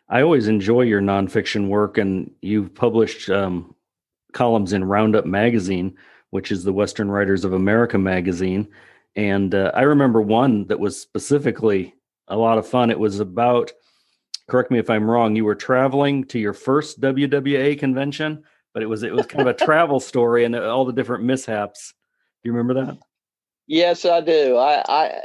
I 0.07 0.21
always 0.21 0.47
enjoy 0.47 0.81
your 0.81 1.01
nonfiction 1.01 1.67
work, 1.67 1.97
and 1.97 2.31
you've 2.41 2.75
published 2.75 3.29
um, 3.29 3.73
columns 4.33 4.73
in 4.73 4.83
Roundup 4.83 5.25
Magazine, 5.25 5.95
which 6.29 6.51
is 6.51 6.63
the 6.63 6.73
Western 6.73 7.09
Writers 7.09 7.43
of 7.43 7.53
America 7.53 7.97
magazine. 7.97 8.67
And 9.15 9.55
uh, 9.55 9.71
I 9.73 9.83
remember 9.83 10.21
one 10.21 10.67
that 10.67 10.79
was 10.79 10.99
specifically 10.99 11.95
a 12.27 12.35
lot 12.35 12.57
of 12.57 12.67
fun. 12.67 12.91
It 12.91 12.99
was 12.99 13.19
about, 13.19 13.71
correct 14.47 14.69
me 14.69 14.77
if 14.77 14.89
I'm 14.89 15.09
wrong, 15.09 15.35
you 15.35 15.45
were 15.45 15.55
traveling 15.55 16.25
to 16.25 16.39
your 16.39 16.53
first 16.53 16.99
WWA 16.99 17.79
convention, 17.79 18.43
but 18.73 18.83
it 18.83 18.87
was 18.87 19.03
it 19.03 19.13
was 19.13 19.25
kind 19.25 19.47
of 19.47 19.55
a 19.55 19.65
travel 19.65 19.99
story 19.99 20.43
and 20.43 20.55
all 20.55 20.85
the 20.85 20.93
different 20.93 21.23
mishaps. 21.23 21.93
Do 22.43 22.49
you 22.49 22.53
remember 22.53 22.85
that? 22.85 22.97
Yes, 23.67 24.05
I 24.05 24.21
do. 24.21 24.57
I 24.57 24.83
I 24.87 25.21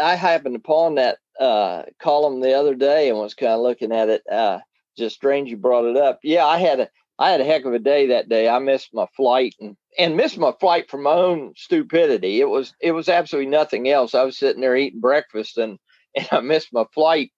I 0.00 0.14
happened 0.14 0.56
upon 0.56 0.94
that 0.96 1.18
uh, 1.38 1.82
column 2.00 2.40
the 2.40 2.54
other 2.54 2.74
day 2.74 3.08
and 3.08 3.18
was 3.18 3.34
kind 3.34 3.52
of 3.52 3.60
looking 3.60 3.92
at 3.92 4.08
it. 4.08 4.22
Uh, 4.30 4.60
just 4.96 5.16
strange 5.16 5.50
you 5.50 5.56
brought 5.56 5.84
it 5.84 5.96
up. 5.96 6.20
Yeah, 6.22 6.46
I 6.46 6.58
had 6.58 6.80
a 6.80 6.88
I 7.18 7.30
had 7.30 7.40
a 7.40 7.44
heck 7.44 7.64
of 7.64 7.74
a 7.74 7.78
day 7.78 8.08
that 8.08 8.28
day. 8.28 8.48
I 8.48 8.58
missed 8.58 8.94
my 8.94 9.06
flight 9.16 9.54
and 9.60 9.76
and 9.98 10.16
missed 10.16 10.38
my 10.38 10.52
flight 10.60 10.90
from 10.90 11.02
my 11.02 11.12
own 11.12 11.52
stupidity. 11.56 12.40
It 12.40 12.48
was 12.48 12.74
it 12.80 12.92
was 12.92 13.08
absolutely 13.08 13.50
nothing 13.50 13.88
else. 13.88 14.14
I 14.14 14.24
was 14.24 14.38
sitting 14.38 14.60
there 14.60 14.76
eating 14.76 15.00
breakfast 15.00 15.58
and 15.58 15.78
and 16.16 16.28
I 16.32 16.40
missed 16.40 16.72
my 16.72 16.84
flight 16.94 17.30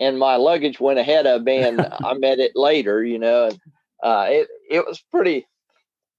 and 0.00 0.18
my 0.18 0.36
luggage 0.36 0.80
went 0.80 0.98
ahead 0.98 1.26
of 1.26 1.42
me 1.42 1.62
and 1.62 1.80
I 1.80 2.14
met 2.14 2.40
it 2.40 2.52
later. 2.54 3.04
You 3.04 3.18
know, 3.18 3.46
and 3.46 3.60
uh, 4.02 4.26
it 4.28 4.48
it 4.70 4.86
was 4.86 5.02
pretty 5.10 5.46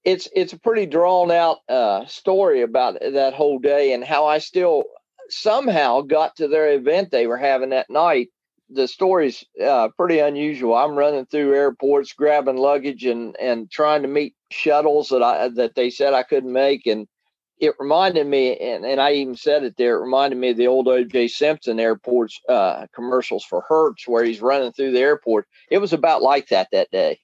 it's 0.04 0.28
it's 0.34 0.52
a 0.52 0.58
pretty 0.58 0.86
drawn 0.86 1.30
out 1.30 1.58
uh, 1.68 2.06
story 2.06 2.62
about 2.62 2.98
that 3.00 3.34
whole 3.34 3.58
day 3.58 3.92
and 3.92 4.04
how 4.04 4.26
I 4.26 4.38
still 4.38 4.84
somehow 5.28 6.00
got 6.00 6.36
to 6.36 6.48
their 6.48 6.72
event 6.72 7.10
they 7.10 7.26
were 7.26 7.36
having 7.36 7.70
that 7.70 7.90
night. 7.90 8.28
The 8.70 8.86
story's 8.86 9.44
uh, 9.62 9.88
pretty 9.96 10.20
unusual. 10.20 10.74
I'm 10.74 10.96
running 10.96 11.26
through 11.26 11.54
airports, 11.54 12.12
grabbing 12.12 12.56
luggage, 12.56 13.04
and 13.04 13.36
and 13.38 13.70
trying 13.70 14.02
to 14.02 14.08
meet 14.08 14.34
shuttles 14.50 15.08
that 15.08 15.22
I 15.22 15.48
that 15.48 15.74
they 15.74 15.90
said 15.90 16.14
I 16.14 16.22
couldn't 16.22 16.52
make, 16.52 16.86
and 16.86 17.06
it 17.58 17.74
reminded 17.78 18.26
me, 18.26 18.56
and, 18.56 18.86
and 18.86 19.00
I 19.00 19.12
even 19.12 19.36
said 19.36 19.64
it 19.64 19.76
there. 19.76 19.98
It 19.98 20.02
reminded 20.02 20.38
me 20.38 20.50
of 20.50 20.56
the 20.56 20.68
old 20.68 20.88
O.J. 20.88 21.28
Simpson 21.28 21.78
airports 21.78 22.40
uh, 22.48 22.86
commercials 22.94 23.44
for 23.44 23.62
Hertz, 23.68 24.08
where 24.08 24.24
he's 24.24 24.40
running 24.40 24.72
through 24.72 24.92
the 24.92 25.00
airport. 25.00 25.46
It 25.70 25.78
was 25.78 25.92
about 25.92 26.22
like 26.22 26.48
that 26.48 26.68
that 26.72 26.90
day. 26.90 27.20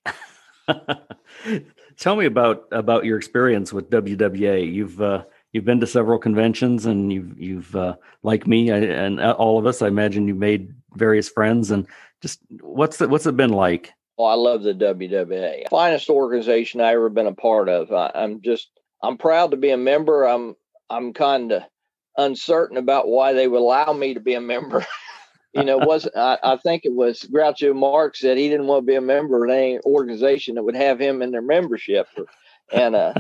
Tell 1.99 2.17
me 2.17 2.27
about 2.27 2.67
about 2.73 3.05
your 3.05 3.17
experience 3.17 3.73
with 3.73 3.91
WWA. 3.91 4.73
You've 4.73 5.01
uh, 5.01 5.25
you've 5.53 5.65
been 5.65 5.81
to 5.81 5.87
several 5.87 6.19
conventions, 6.19 6.87
and 6.87 7.13
you've 7.13 7.39
you've 7.41 7.75
uh, 7.75 7.97
like 8.23 8.47
me 8.47 8.71
I, 8.71 8.79
and 8.79 9.21
all 9.21 9.59
of 9.59 9.67
us. 9.67 9.83
I 9.83 9.89
imagine 9.89 10.29
you 10.29 10.35
made 10.35 10.75
various 10.95 11.29
friends, 11.29 11.71
and 11.71 11.87
just 12.21 12.41
what's 12.61 13.01
it 13.01 13.09
what's 13.09 13.27
it 13.27 13.37
been 13.37 13.53
like? 13.53 13.93
Oh, 14.19 14.25
I 14.25 14.35
love 14.35 14.63
the 14.63 14.73
WWA, 14.73 15.69
finest 15.69 16.09
organization 16.09 16.81
I 16.81 16.93
ever 16.93 17.11
been 17.11 17.27
a 17.27 17.35
part 17.35 17.69
of. 17.69 17.93
I, 17.93 18.11
I'm 18.15 18.41
just 18.41 18.71
I'm 19.03 19.19
proud 19.19 19.51
to 19.53 19.57
be 19.57 19.71
a 19.71 19.77
member. 19.77 20.25
I'm 20.25 20.55
I'm 20.91 21.13
kind 21.13 21.53
of 21.53 21.63
uncertain 22.17 22.77
about 22.77 23.09
why 23.09 23.33
they 23.33 23.49
would 23.49 23.59
allow 23.59 23.93
me 23.93 24.15
to 24.15 24.21
be 24.21 24.35
a 24.35 24.41
member. 24.41 24.87
you 25.57 25.65
know, 25.65 25.79
was 25.79 26.09
I, 26.17 26.39
I, 26.43 26.57
think 26.57 26.85
it 26.85 26.93
was 26.93 27.21
Groucho 27.21 27.75
Marx 27.75 28.21
said 28.21 28.37
he 28.37 28.49
didn't 28.49 28.67
want 28.67 28.83
to 28.83 28.87
be 28.87 28.95
a 28.95 29.01
member 29.01 29.45
of 29.45 29.51
any 29.51 29.79
organization 29.81 30.55
that 30.55 30.63
would 30.63 30.77
have 30.77 31.01
him 31.01 31.23
in 31.23 31.31
their 31.31 31.43
membership, 31.43 32.09
and 32.73 32.95
uh, 32.95 33.15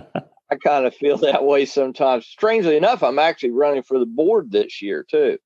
I 0.50 0.57
kind 0.57 0.87
of 0.87 0.95
feel 0.95 1.19
that 1.19 1.45
way 1.45 1.64
sometimes. 1.64 2.26
Strangely 2.26 2.76
enough, 2.76 3.02
I'm 3.02 3.19
actually 3.19 3.50
running 3.50 3.83
for 3.83 3.99
the 3.99 4.07
board 4.07 4.50
this 4.50 4.83
year 4.83 5.05
too. 5.09 5.38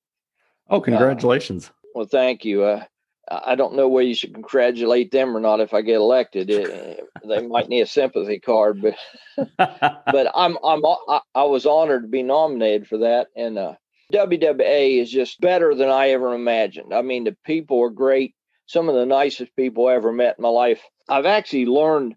Oh, 0.69 0.81
congratulations! 0.81 1.69
Uh, 1.69 1.89
well, 1.95 2.07
thank 2.07 2.45
you. 2.45 2.65
Uh, 2.65 2.85
I 3.31 3.55
don't 3.55 3.75
know 3.75 3.89
whether 3.89 4.09
you 4.09 4.15
should 4.15 4.35
congratulate 4.35 5.13
them 5.13 5.37
or 5.37 5.41
not 5.41 5.61
if 5.61 5.73
I 5.73 5.83
get 5.83 5.97
elected. 5.97 6.51
It, 6.51 7.01
they 7.25 7.47
might 7.47 7.69
need 7.69 7.83
a 7.83 7.87
sympathy 7.87 8.41
card, 8.41 8.83
but 8.83 8.97
but 9.57 10.33
I'm 10.35 10.59
I'm 10.65 10.85
I, 10.85 11.21
I, 11.35 11.45
was 11.45 11.65
honored 11.65 12.03
to 12.03 12.09
be 12.09 12.25
nominated 12.25 12.89
for 12.89 12.99
that, 12.99 13.29
and 13.37 13.57
uh, 13.57 13.75
WWA 14.13 15.01
is 15.01 15.11
just 15.11 15.41
better 15.41 15.75
than 15.75 15.89
I 15.89 16.11
ever 16.11 16.35
imagined. 16.35 16.93
I 16.93 17.03
mean, 17.03 17.25
the 17.25 17.37
people 17.45 17.81
are 17.83 17.91
great. 17.91 18.35
Some 18.67 18.89
of 18.89 18.95
the 18.95 19.07
nicest 19.07 19.55
people 19.57 19.89
I 19.89 19.95
ever 19.95 20.13
met 20.13 20.37
in 20.39 20.43
my 20.43 20.49
life. 20.49 20.83
I've 21.09 21.27
actually 21.27 21.67
learned 21.67 22.15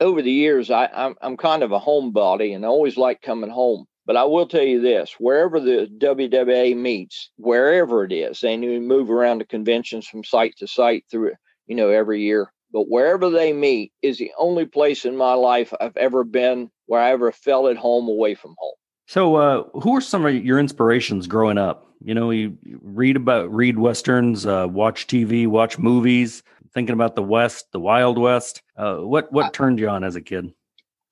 over 0.00 0.22
the 0.22 0.30
years. 0.30 0.70
I, 0.70 0.88
I'm 0.92 1.14
I'm 1.20 1.36
kind 1.36 1.62
of 1.62 1.72
a 1.72 1.80
homebody, 1.80 2.54
and 2.54 2.64
I 2.64 2.68
always 2.68 2.96
like 2.96 3.20
coming 3.22 3.50
home. 3.50 3.86
But 4.06 4.16
I 4.16 4.24
will 4.24 4.46
tell 4.46 4.62
you 4.62 4.80
this 4.80 5.14
wherever 5.18 5.60
the 5.60 5.88
WWA 5.98 6.76
meets, 6.76 7.30
wherever 7.36 8.04
it 8.04 8.12
is, 8.12 8.42
and 8.42 8.62
they 8.62 8.78
move 8.78 9.10
around 9.10 9.38
the 9.40 9.44
conventions 9.44 10.06
from 10.06 10.24
site 10.24 10.54
to 10.58 10.66
site 10.66 11.04
through, 11.10 11.32
you 11.66 11.76
know, 11.76 11.90
every 11.90 12.22
year. 12.22 12.52
But 12.72 12.88
wherever 12.88 13.30
they 13.30 13.52
meet 13.52 13.92
is 14.02 14.18
the 14.18 14.32
only 14.38 14.66
place 14.66 15.04
in 15.04 15.16
my 15.16 15.34
life 15.34 15.74
I've 15.80 15.96
ever 15.96 16.24
been 16.24 16.70
where 16.86 17.00
I 17.02 17.10
ever 17.12 17.32
felt 17.32 17.70
at 17.70 17.76
home 17.76 18.08
away 18.08 18.34
from 18.34 18.54
home. 18.58 18.77
So, 19.08 19.36
uh, 19.36 19.64
who 19.72 19.96
are 19.96 20.02
some 20.02 20.26
of 20.26 20.34
your 20.34 20.58
inspirations 20.58 21.26
growing 21.26 21.56
up? 21.56 21.86
You 22.04 22.14
know, 22.14 22.30
you 22.30 22.58
read 22.82 23.16
about 23.16 23.50
read 23.50 23.78
westerns, 23.78 24.44
uh, 24.44 24.66
watch 24.68 25.06
TV, 25.06 25.46
watch 25.46 25.78
movies, 25.78 26.42
thinking 26.74 26.92
about 26.92 27.16
the 27.16 27.22
West, 27.22 27.72
the 27.72 27.80
Wild 27.80 28.18
West. 28.18 28.60
Uh, 28.76 28.96
what 28.96 29.32
what 29.32 29.54
turned 29.54 29.78
you 29.78 29.88
on 29.88 30.04
as 30.04 30.14
a 30.14 30.20
kid? 30.20 30.52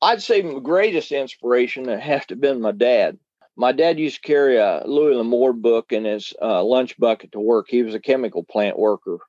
I'd 0.02 0.20
say 0.20 0.42
my 0.42 0.60
greatest 0.60 1.10
inspiration 1.10 1.88
have 1.88 2.26
to 2.26 2.34
have 2.34 2.40
been 2.40 2.60
my 2.60 2.72
dad. 2.72 3.18
My 3.56 3.72
dad 3.72 3.98
used 3.98 4.16
to 4.16 4.28
carry 4.28 4.58
a 4.58 4.82
Louis 4.84 5.14
L'Amour 5.14 5.54
book 5.54 5.90
in 5.90 6.04
his 6.04 6.34
uh, 6.42 6.62
lunch 6.62 6.98
bucket 6.98 7.32
to 7.32 7.40
work. 7.40 7.64
He 7.70 7.82
was 7.82 7.94
a 7.94 7.98
chemical 7.98 8.44
plant 8.44 8.78
worker, 8.78 9.20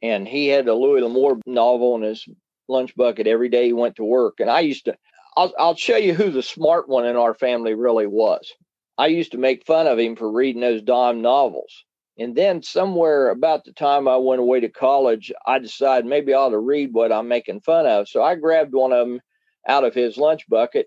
and 0.00 0.26
he 0.26 0.48
had 0.48 0.66
a 0.66 0.74
Louis 0.74 1.02
L'Amour 1.02 1.40
novel 1.44 1.94
in 1.96 2.02
his 2.02 2.26
lunch 2.68 2.96
bucket 2.96 3.26
every 3.26 3.50
day 3.50 3.66
he 3.66 3.74
went 3.74 3.96
to 3.96 4.04
work. 4.04 4.40
And 4.40 4.48
I 4.48 4.60
used 4.60 4.86
to, 4.86 4.96
I'll, 5.36 5.52
I'll 5.58 5.76
show 5.76 5.96
you 5.96 6.14
who 6.14 6.30
the 6.30 6.42
smart 6.42 6.88
one 6.88 7.06
in 7.06 7.16
our 7.16 7.34
family 7.34 7.74
really 7.74 8.06
was. 8.06 8.52
I 8.96 9.08
used 9.08 9.32
to 9.32 9.38
make 9.38 9.66
fun 9.66 9.86
of 9.86 9.98
him 9.98 10.14
for 10.16 10.30
reading 10.30 10.60
those 10.60 10.82
dime 10.82 11.20
novels. 11.20 11.84
And 12.16 12.36
then 12.36 12.62
somewhere 12.62 13.30
about 13.30 13.64
the 13.64 13.72
time 13.72 14.06
I 14.06 14.16
went 14.16 14.40
away 14.40 14.60
to 14.60 14.68
college, 14.68 15.32
I 15.46 15.58
decided 15.58 16.06
maybe 16.06 16.32
I 16.32 16.38
ought 16.38 16.50
to 16.50 16.58
read 16.58 16.90
what 16.92 17.10
I'm 17.12 17.26
making 17.26 17.62
fun 17.62 17.86
of. 17.86 18.08
So 18.08 18.22
I 18.22 18.36
grabbed 18.36 18.72
one 18.72 18.92
of 18.92 19.08
them 19.08 19.20
out 19.66 19.82
of 19.82 19.94
his 19.94 20.16
lunch 20.16 20.48
bucket. 20.48 20.86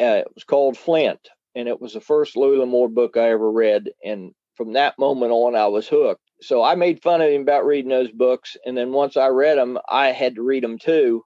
Uh, 0.00 0.24
it 0.24 0.28
was 0.34 0.44
called 0.44 0.78
Flint, 0.78 1.20
and 1.54 1.68
it 1.68 1.80
was 1.80 1.92
the 1.92 2.00
first 2.00 2.36
Louis 2.36 2.56
L'Amour 2.56 2.88
book 2.88 3.18
I 3.18 3.30
ever 3.30 3.50
read. 3.50 3.90
And 4.02 4.32
from 4.56 4.72
that 4.72 4.98
moment 4.98 5.32
on, 5.32 5.54
I 5.54 5.66
was 5.66 5.86
hooked. 5.86 6.22
So 6.40 6.62
I 6.62 6.74
made 6.74 7.02
fun 7.02 7.20
of 7.20 7.28
him 7.28 7.42
about 7.42 7.66
reading 7.66 7.90
those 7.90 8.10
books, 8.10 8.56
and 8.64 8.76
then 8.76 8.92
once 8.92 9.18
I 9.18 9.28
read 9.28 9.58
them, 9.58 9.78
I 9.90 10.08
had 10.08 10.36
to 10.36 10.42
read 10.42 10.64
them 10.64 10.78
too. 10.78 11.24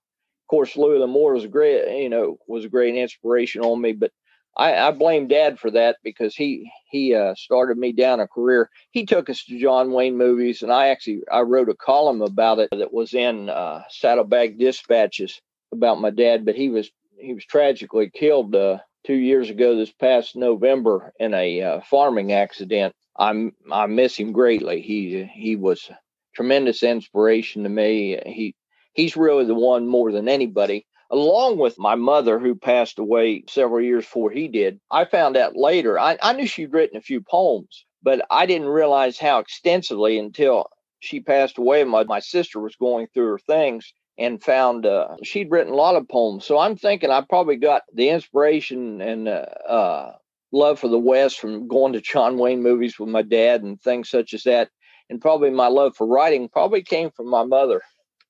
Course, 0.48 0.76
Louis 0.76 0.98
L'Amour 0.98 1.34
was 1.34 1.44
a 1.44 1.48
great, 1.48 2.02
you 2.02 2.10
know, 2.10 2.38
was 2.48 2.64
a 2.64 2.70
great 2.70 2.96
inspiration 2.96 3.62
on 3.62 3.80
me. 3.80 3.92
But 3.92 4.12
I, 4.56 4.74
I 4.76 4.90
blame 4.92 5.28
Dad 5.28 5.58
for 5.60 5.70
that 5.72 5.96
because 6.04 6.36
he 6.36 6.70
he 6.90 7.14
uh, 7.14 7.34
started 7.36 7.78
me 7.78 7.92
down 7.92 8.20
a 8.20 8.28
career. 8.28 8.70
He 8.92 9.06
took 9.06 9.30
us 9.30 9.44
to 9.44 9.58
John 9.60 9.92
Wayne 9.92 10.18
movies, 10.18 10.62
and 10.62 10.72
I 10.72 10.88
actually 10.88 11.22
I 11.32 11.40
wrote 11.40 11.70
a 11.70 11.76
column 11.76 12.22
about 12.22 12.60
it 12.60 12.70
that 12.72 12.92
was 12.92 13.14
in 13.14 13.48
uh, 13.50 13.82
Saddlebag 13.90 14.58
Dispatches 14.58 15.40
about 15.72 16.00
my 16.00 16.10
dad, 16.10 16.46
but 16.46 16.56
he 16.56 16.70
was 16.70 16.90
he 17.18 17.34
was 17.34 17.46
tragically 17.46 18.10
killed 18.10 18.54
uh, 18.54 18.78
two 19.06 19.16
years 19.16 19.50
ago 19.50 19.76
this 19.76 19.92
past 19.92 20.36
November 20.36 21.12
in 21.20 21.34
a 21.34 21.62
uh, 21.62 21.80
farming 21.82 22.32
accident. 22.32 22.94
I 23.18 23.50
I 23.72 23.86
miss 23.86 24.16
him 24.16 24.32
greatly. 24.32 24.82
He 24.82 25.24
he 25.34 25.56
was 25.56 25.90
tremendous 26.34 26.82
inspiration 26.84 27.64
to 27.64 27.70
me. 27.70 28.20
He 28.26 28.54
he's 28.98 29.16
really 29.16 29.44
the 29.44 29.54
one 29.54 29.86
more 29.86 30.10
than 30.10 30.28
anybody. 30.28 30.84
Along 31.10 31.56
with 31.56 31.78
my 31.78 31.94
mother, 31.94 32.38
who 32.38 32.54
passed 32.54 32.98
away 32.98 33.44
several 33.48 33.80
years 33.80 34.04
before 34.04 34.30
he 34.30 34.48
did, 34.48 34.80
I 34.90 35.04
found 35.04 35.36
out 35.36 35.56
later. 35.56 35.98
I, 35.98 36.18
I 36.20 36.32
knew 36.32 36.46
she'd 36.46 36.72
written 36.72 36.98
a 36.98 37.00
few 37.00 37.22
poems, 37.22 37.86
but 38.02 38.26
I 38.30 38.44
didn't 38.44 38.68
realize 38.68 39.16
how 39.16 39.38
extensively 39.38 40.18
until 40.18 40.66
she 40.98 41.20
passed 41.20 41.58
away. 41.58 41.84
My, 41.84 42.04
my 42.04 42.18
sister 42.18 42.60
was 42.60 42.74
going 42.74 43.06
through 43.14 43.28
her 43.28 43.38
things 43.38 43.90
and 44.18 44.42
found 44.42 44.84
uh, 44.84 45.14
she'd 45.22 45.50
written 45.50 45.72
a 45.72 45.76
lot 45.76 45.94
of 45.94 46.08
poems. 46.08 46.44
So 46.44 46.58
I'm 46.58 46.76
thinking 46.76 47.10
I 47.10 47.22
probably 47.22 47.56
got 47.56 47.82
the 47.94 48.10
inspiration 48.10 49.00
and 49.00 49.28
uh, 49.28 49.46
uh, 49.66 50.12
love 50.50 50.80
for 50.80 50.88
the 50.88 50.98
West 50.98 51.38
from 51.38 51.68
going 51.68 51.92
to 51.92 52.00
John 52.00 52.36
Wayne 52.36 52.64
movies 52.64 52.98
with 52.98 53.08
my 53.08 53.22
dad 53.22 53.62
and 53.62 53.80
things 53.80 54.10
such 54.10 54.34
as 54.34 54.42
that. 54.42 54.70
And 55.08 55.20
probably 55.20 55.50
my 55.50 55.68
love 55.68 55.94
for 55.96 56.06
writing 56.06 56.48
probably 56.48 56.82
came 56.82 57.12
from 57.12 57.30
my 57.30 57.44
mother. 57.44 57.80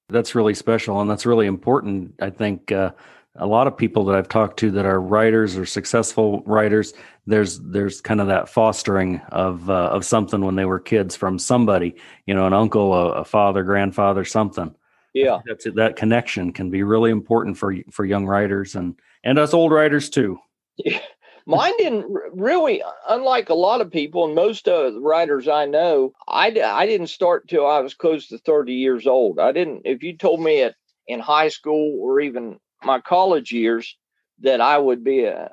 That's 0.09 0.35
really 0.35 0.55
special 0.55 1.01
and 1.01 1.11
that's 1.11 1.27
really 1.27 1.47
important. 1.47 2.15
I 2.21 2.31
think 2.31 2.73
uh, 2.73 2.93
a 3.37 3.47
lot 3.47 3.67
of 3.67 3.77
people 3.77 4.05
that 4.07 4.17
I've 4.17 4.29
talked 4.29 4.59
to 4.61 4.71
that 4.73 4.87
are 4.87 5.01
writers 5.01 5.57
or 5.57 5.67
successful 5.67 6.43
writers, 6.47 6.95
there's 7.27 7.61
there's 7.61 8.01
kind 8.01 8.21
of 8.21 8.27
that 8.29 8.49
fostering 8.49 9.21
of 9.31 9.69
uh, 9.69 9.91
of 9.91 10.05
something 10.05 10.45
when 10.45 10.57
they 10.57 10.65
were 10.65 10.81
kids 10.81 11.15
from 11.15 11.39
somebody, 11.39 11.95
you 12.27 12.35
know, 12.35 12.47
an 12.47 12.55
uncle, 12.55 12.95
a, 12.95 13.13
a 13.21 13.25
father, 13.25 13.63
grandfather, 13.63 14.25
something 14.25 14.75
yeah 15.15 15.39
that's 15.47 15.67
it, 15.67 15.75
that 15.75 15.97
connection 15.97 16.53
can 16.53 16.71
be 16.71 16.83
really 16.83 17.11
important 17.11 17.57
for 17.57 17.75
for 17.91 18.05
young 18.05 18.27
writers 18.27 18.75
and 18.75 18.95
and 19.25 19.39
us 19.39 19.55
old 19.55 19.73
writers 19.73 20.09
too 20.09 20.39
yeah. 20.77 21.01
Mine 21.49 21.73
didn't 21.79 22.07
really 22.35 22.83
unlike 23.09 23.49
a 23.49 23.55
lot 23.55 23.81
of 23.81 23.91
people 23.91 24.25
and 24.25 24.35
most 24.35 24.69
of 24.69 24.95
the 24.95 25.01
writers 25.01 25.49
i 25.49 25.65
know 25.65 26.13
i, 26.29 26.47
I 26.47 26.87
didn't 26.87 27.09
start 27.09 27.49
till 27.49 27.67
i 27.67 27.81
was 27.81 27.95
close 27.95 28.29
to 28.29 28.39
30 28.39 28.75
years 28.75 29.07
old 29.07 29.39
i 29.41 29.51
didn't 29.51 29.83
if 29.85 30.03
you 30.03 30.17
told 30.17 30.41
me 30.41 30.63
at 30.63 30.75
in 31.07 31.21
high 31.21 31.49
school 31.49 31.99
or 32.01 32.21
even 32.21 32.59
my 32.85 33.01
college 33.01 33.51
years 33.51 33.97
that 34.41 34.61
i 34.61 34.77
would 34.79 35.03
be 35.03 35.25
a, 35.25 35.51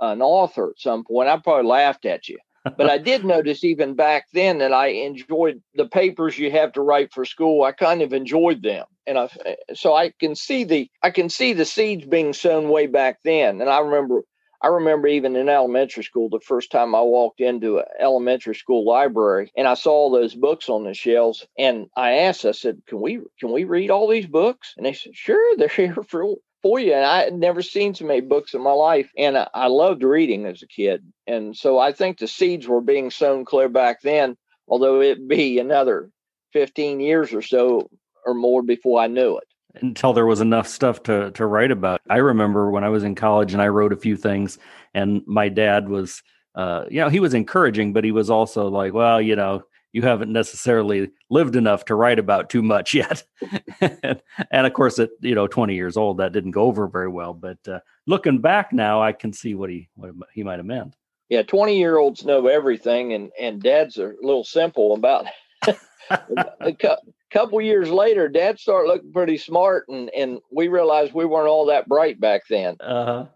an 0.00 0.20
author 0.20 0.70
at 0.70 0.80
some 0.80 1.04
point 1.04 1.28
i 1.28 1.36
probably 1.36 1.68
laughed 1.68 2.04
at 2.04 2.28
you 2.28 2.38
but 2.76 2.90
I 2.90 2.98
did 2.98 3.24
notice 3.24 3.64
even 3.64 3.94
back 3.94 4.26
then 4.32 4.58
that 4.58 4.72
I 4.72 4.88
enjoyed 4.88 5.62
the 5.74 5.86
papers 5.86 6.38
you 6.38 6.50
have 6.50 6.72
to 6.72 6.82
write 6.82 7.12
for 7.12 7.24
school. 7.24 7.62
I 7.62 7.72
kind 7.72 8.02
of 8.02 8.12
enjoyed 8.12 8.62
them, 8.62 8.84
and 9.06 9.18
I 9.18 9.28
eh, 9.46 9.54
so 9.74 9.94
I 9.94 10.12
can 10.20 10.34
see 10.34 10.64
the 10.64 10.90
I 11.02 11.10
can 11.10 11.30
see 11.30 11.52
the 11.52 11.64
seeds 11.64 12.04
being 12.04 12.32
sown 12.32 12.68
way 12.68 12.86
back 12.86 13.20
then. 13.24 13.60
And 13.60 13.70
I 13.70 13.78
remember 13.80 14.22
I 14.60 14.68
remember 14.68 15.08
even 15.08 15.36
in 15.36 15.48
elementary 15.48 16.02
school, 16.02 16.28
the 16.28 16.40
first 16.40 16.70
time 16.72 16.94
I 16.94 17.00
walked 17.00 17.40
into 17.40 17.78
an 17.78 17.84
elementary 18.00 18.54
school 18.54 18.84
library 18.84 19.52
and 19.56 19.68
I 19.68 19.74
saw 19.74 19.92
all 19.92 20.10
those 20.10 20.34
books 20.34 20.68
on 20.68 20.84
the 20.84 20.94
shelves, 20.94 21.46
and 21.56 21.86
I 21.96 22.12
asked, 22.12 22.44
I 22.44 22.52
said, 22.52 22.82
"Can 22.86 23.00
we 23.00 23.20
can 23.38 23.52
we 23.52 23.64
read 23.64 23.90
all 23.90 24.08
these 24.08 24.26
books?" 24.26 24.74
And 24.76 24.84
they 24.84 24.94
said, 24.94 25.16
"Sure, 25.16 25.56
they're 25.56 25.68
here 25.86 26.02
for 26.02 26.36
for 26.62 26.78
you. 26.78 26.92
And 26.92 27.04
I 27.04 27.24
had 27.24 27.34
never 27.34 27.62
seen 27.62 27.94
so 27.94 28.04
many 28.04 28.20
books 28.20 28.54
in 28.54 28.62
my 28.62 28.72
life. 28.72 29.10
And 29.16 29.36
I, 29.36 29.48
I 29.54 29.66
loved 29.68 30.02
reading 30.02 30.46
as 30.46 30.62
a 30.62 30.66
kid. 30.66 31.04
And 31.26 31.56
so 31.56 31.78
I 31.78 31.92
think 31.92 32.18
the 32.18 32.28
seeds 32.28 32.66
were 32.66 32.80
being 32.80 33.10
sown 33.10 33.44
clear 33.44 33.68
back 33.68 34.00
then, 34.02 34.36
although 34.66 35.00
it 35.00 35.28
be 35.28 35.58
another 35.58 36.10
15 36.52 37.00
years 37.00 37.32
or 37.32 37.42
so 37.42 37.88
or 38.24 38.34
more 38.34 38.62
before 38.62 39.00
I 39.00 39.06
knew 39.06 39.38
it. 39.38 39.44
Until 39.74 40.12
there 40.12 40.26
was 40.26 40.40
enough 40.40 40.66
stuff 40.66 41.02
to, 41.04 41.30
to 41.32 41.46
write 41.46 41.70
about. 41.70 42.00
I 42.08 42.16
remember 42.16 42.70
when 42.70 42.84
I 42.84 42.88
was 42.88 43.04
in 43.04 43.14
college 43.14 43.52
and 43.52 43.62
I 43.62 43.68
wrote 43.68 43.92
a 43.92 43.96
few 43.96 44.16
things, 44.16 44.58
and 44.94 45.22
my 45.26 45.48
dad 45.48 45.88
was, 45.88 46.22
uh, 46.54 46.84
you 46.90 47.00
know, 47.00 47.08
he 47.08 47.20
was 47.20 47.34
encouraging, 47.34 47.92
but 47.92 48.02
he 48.02 48.10
was 48.10 48.30
also 48.30 48.68
like, 48.68 48.94
well, 48.94 49.20
you 49.20 49.36
know, 49.36 49.62
you 49.92 50.02
haven't 50.02 50.32
necessarily 50.32 51.10
lived 51.30 51.56
enough 51.56 51.84
to 51.86 51.94
write 51.94 52.18
about 52.18 52.50
too 52.50 52.62
much 52.62 52.94
yet. 52.94 53.22
and, 53.80 54.20
and, 54.50 54.66
of 54.66 54.72
course, 54.72 54.98
at 54.98 55.10
you 55.20 55.34
know 55.34 55.46
20 55.46 55.74
years 55.74 55.96
old, 55.96 56.18
that 56.18 56.32
didn't 56.32 56.52
go 56.52 56.62
over 56.62 56.86
very 56.86 57.08
well. 57.08 57.34
But 57.34 57.58
uh, 57.66 57.80
looking 58.06 58.40
back 58.40 58.72
now, 58.72 59.02
I 59.02 59.12
can 59.12 59.32
see 59.32 59.54
what 59.54 59.70
he 59.70 59.88
what 59.94 60.12
he 60.32 60.42
might 60.42 60.58
have 60.58 60.66
meant. 60.66 60.94
Yeah, 61.28 61.42
20 61.42 61.78
year 61.78 61.98
olds 61.98 62.24
know 62.24 62.46
everything, 62.46 63.12
and 63.12 63.30
and 63.38 63.62
dads 63.62 63.98
are 63.98 64.12
a 64.12 64.26
little 64.26 64.44
simple 64.44 64.94
about. 64.94 65.26
a 67.30 67.38
couple 67.38 67.60
years 67.60 67.90
later, 67.90 68.28
dad 68.28 68.58
started 68.58 68.88
looking 68.88 69.12
pretty 69.12 69.38
smart, 69.38 69.86
and 69.88 70.10
and 70.10 70.38
we 70.50 70.68
realized 70.68 71.12
we 71.12 71.24
weren't 71.24 71.48
all 71.48 71.66
that 71.66 71.88
bright 71.88 72.20
back 72.20 72.42
then. 72.48 72.76
Uh-huh. 72.80 73.26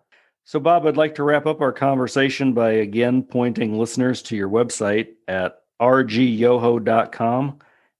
So, 0.44 0.58
Bob, 0.58 0.86
I'd 0.86 0.96
like 0.96 1.14
to 1.16 1.22
wrap 1.22 1.46
up 1.46 1.60
our 1.60 1.72
conversation 1.72 2.52
by 2.52 2.72
again 2.72 3.22
pointing 3.22 3.78
listeners 3.78 4.22
to 4.22 4.36
your 4.36 4.48
website 4.48 5.08
at 5.28 5.58
rgyoho.com 5.80 7.58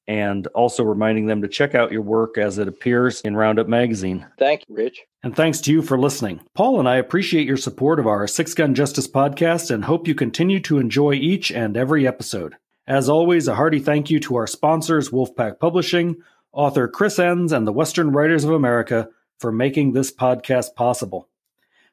and 0.08 0.46
also 0.48 0.82
reminding 0.82 1.26
them 1.26 1.42
to 1.42 1.48
check 1.48 1.74
out 1.74 1.92
your 1.92 2.02
work 2.02 2.36
as 2.36 2.58
it 2.58 2.66
appears 2.66 3.20
in 3.20 3.36
Roundup 3.36 3.68
Magazine. 3.68 4.26
Thank 4.38 4.64
you, 4.68 4.74
Rich. 4.74 5.00
And 5.22 5.36
thanks 5.36 5.60
to 5.62 5.72
you 5.72 5.82
for 5.82 5.98
listening. 5.98 6.40
Paul 6.54 6.80
and 6.80 6.88
I 6.88 6.96
appreciate 6.96 7.46
your 7.46 7.56
support 7.56 8.00
of 8.00 8.06
our 8.08 8.26
Six 8.26 8.54
Gun 8.54 8.74
Justice 8.74 9.06
podcast 9.06 9.70
and 9.70 9.84
hope 9.84 10.08
you 10.08 10.14
continue 10.14 10.58
to 10.60 10.78
enjoy 10.78 11.12
each 11.12 11.52
and 11.52 11.76
every 11.76 12.06
episode. 12.06 12.56
As 12.86 13.08
always, 13.08 13.48
a 13.48 13.54
hearty 13.54 13.78
thank 13.78 14.10
you 14.10 14.20
to 14.20 14.36
our 14.36 14.46
sponsors, 14.46 15.08
Wolfpack 15.10 15.58
Publishing, 15.60 16.16
author 16.52 16.88
Chris 16.88 17.18
Enss, 17.18 17.52
and 17.52 17.66
the 17.66 17.72
Western 17.72 18.10
Writers 18.10 18.44
of 18.44 18.50
America 18.50 19.08
for 19.38 19.50
making 19.52 19.92
this 19.92 20.10
podcast 20.12 20.74
possible. 20.74 21.28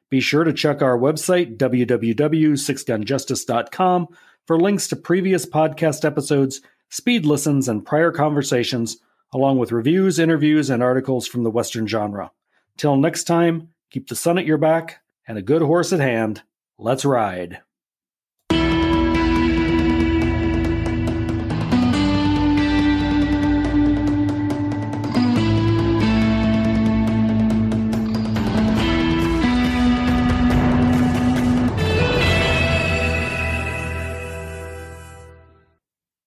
Be 0.08 0.20
sure 0.20 0.44
to 0.44 0.52
check 0.52 0.82
our 0.82 0.98
website, 0.98 1.56
www.sixgunjustice.com, 1.56 4.08
for 4.46 4.58
links 4.58 4.88
to 4.88 4.96
previous 4.96 5.46
podcast 5.46 6.04
episodes, 6.04 6.60
speed 6.88 7.24
listens, 7.24 7.68
and 7.68 7.86
prior 7.86 8.10
conversations, 8.10 8.96
along 9.32 9.58
with 9.58 9.70
reviews, 9.70 10.18
interviews, 10.18 10.70
and 10.70 10.82
articles 10.82 11.28
from 11.28 11.44
the 11.44 11.50
Western 11.50 11.86
genre. 11.86 12.32
Till 12.76 12.96
next 12.96 13.22
time, 13.24 13.68
keep 13.90 14.08
the 14.08 14.16
sun 14.16 14.38
at 14.38 14.46
your 14.46 14.58
back 14.58 15.00
and 15.28 15.38
a 15.38 15.42
good 15.42 15.62
horse 15.62 15.92
at 15.92 16.00
hand. 16.00 16.42
Let's 16.78 17.04
ride. 17.04 17.60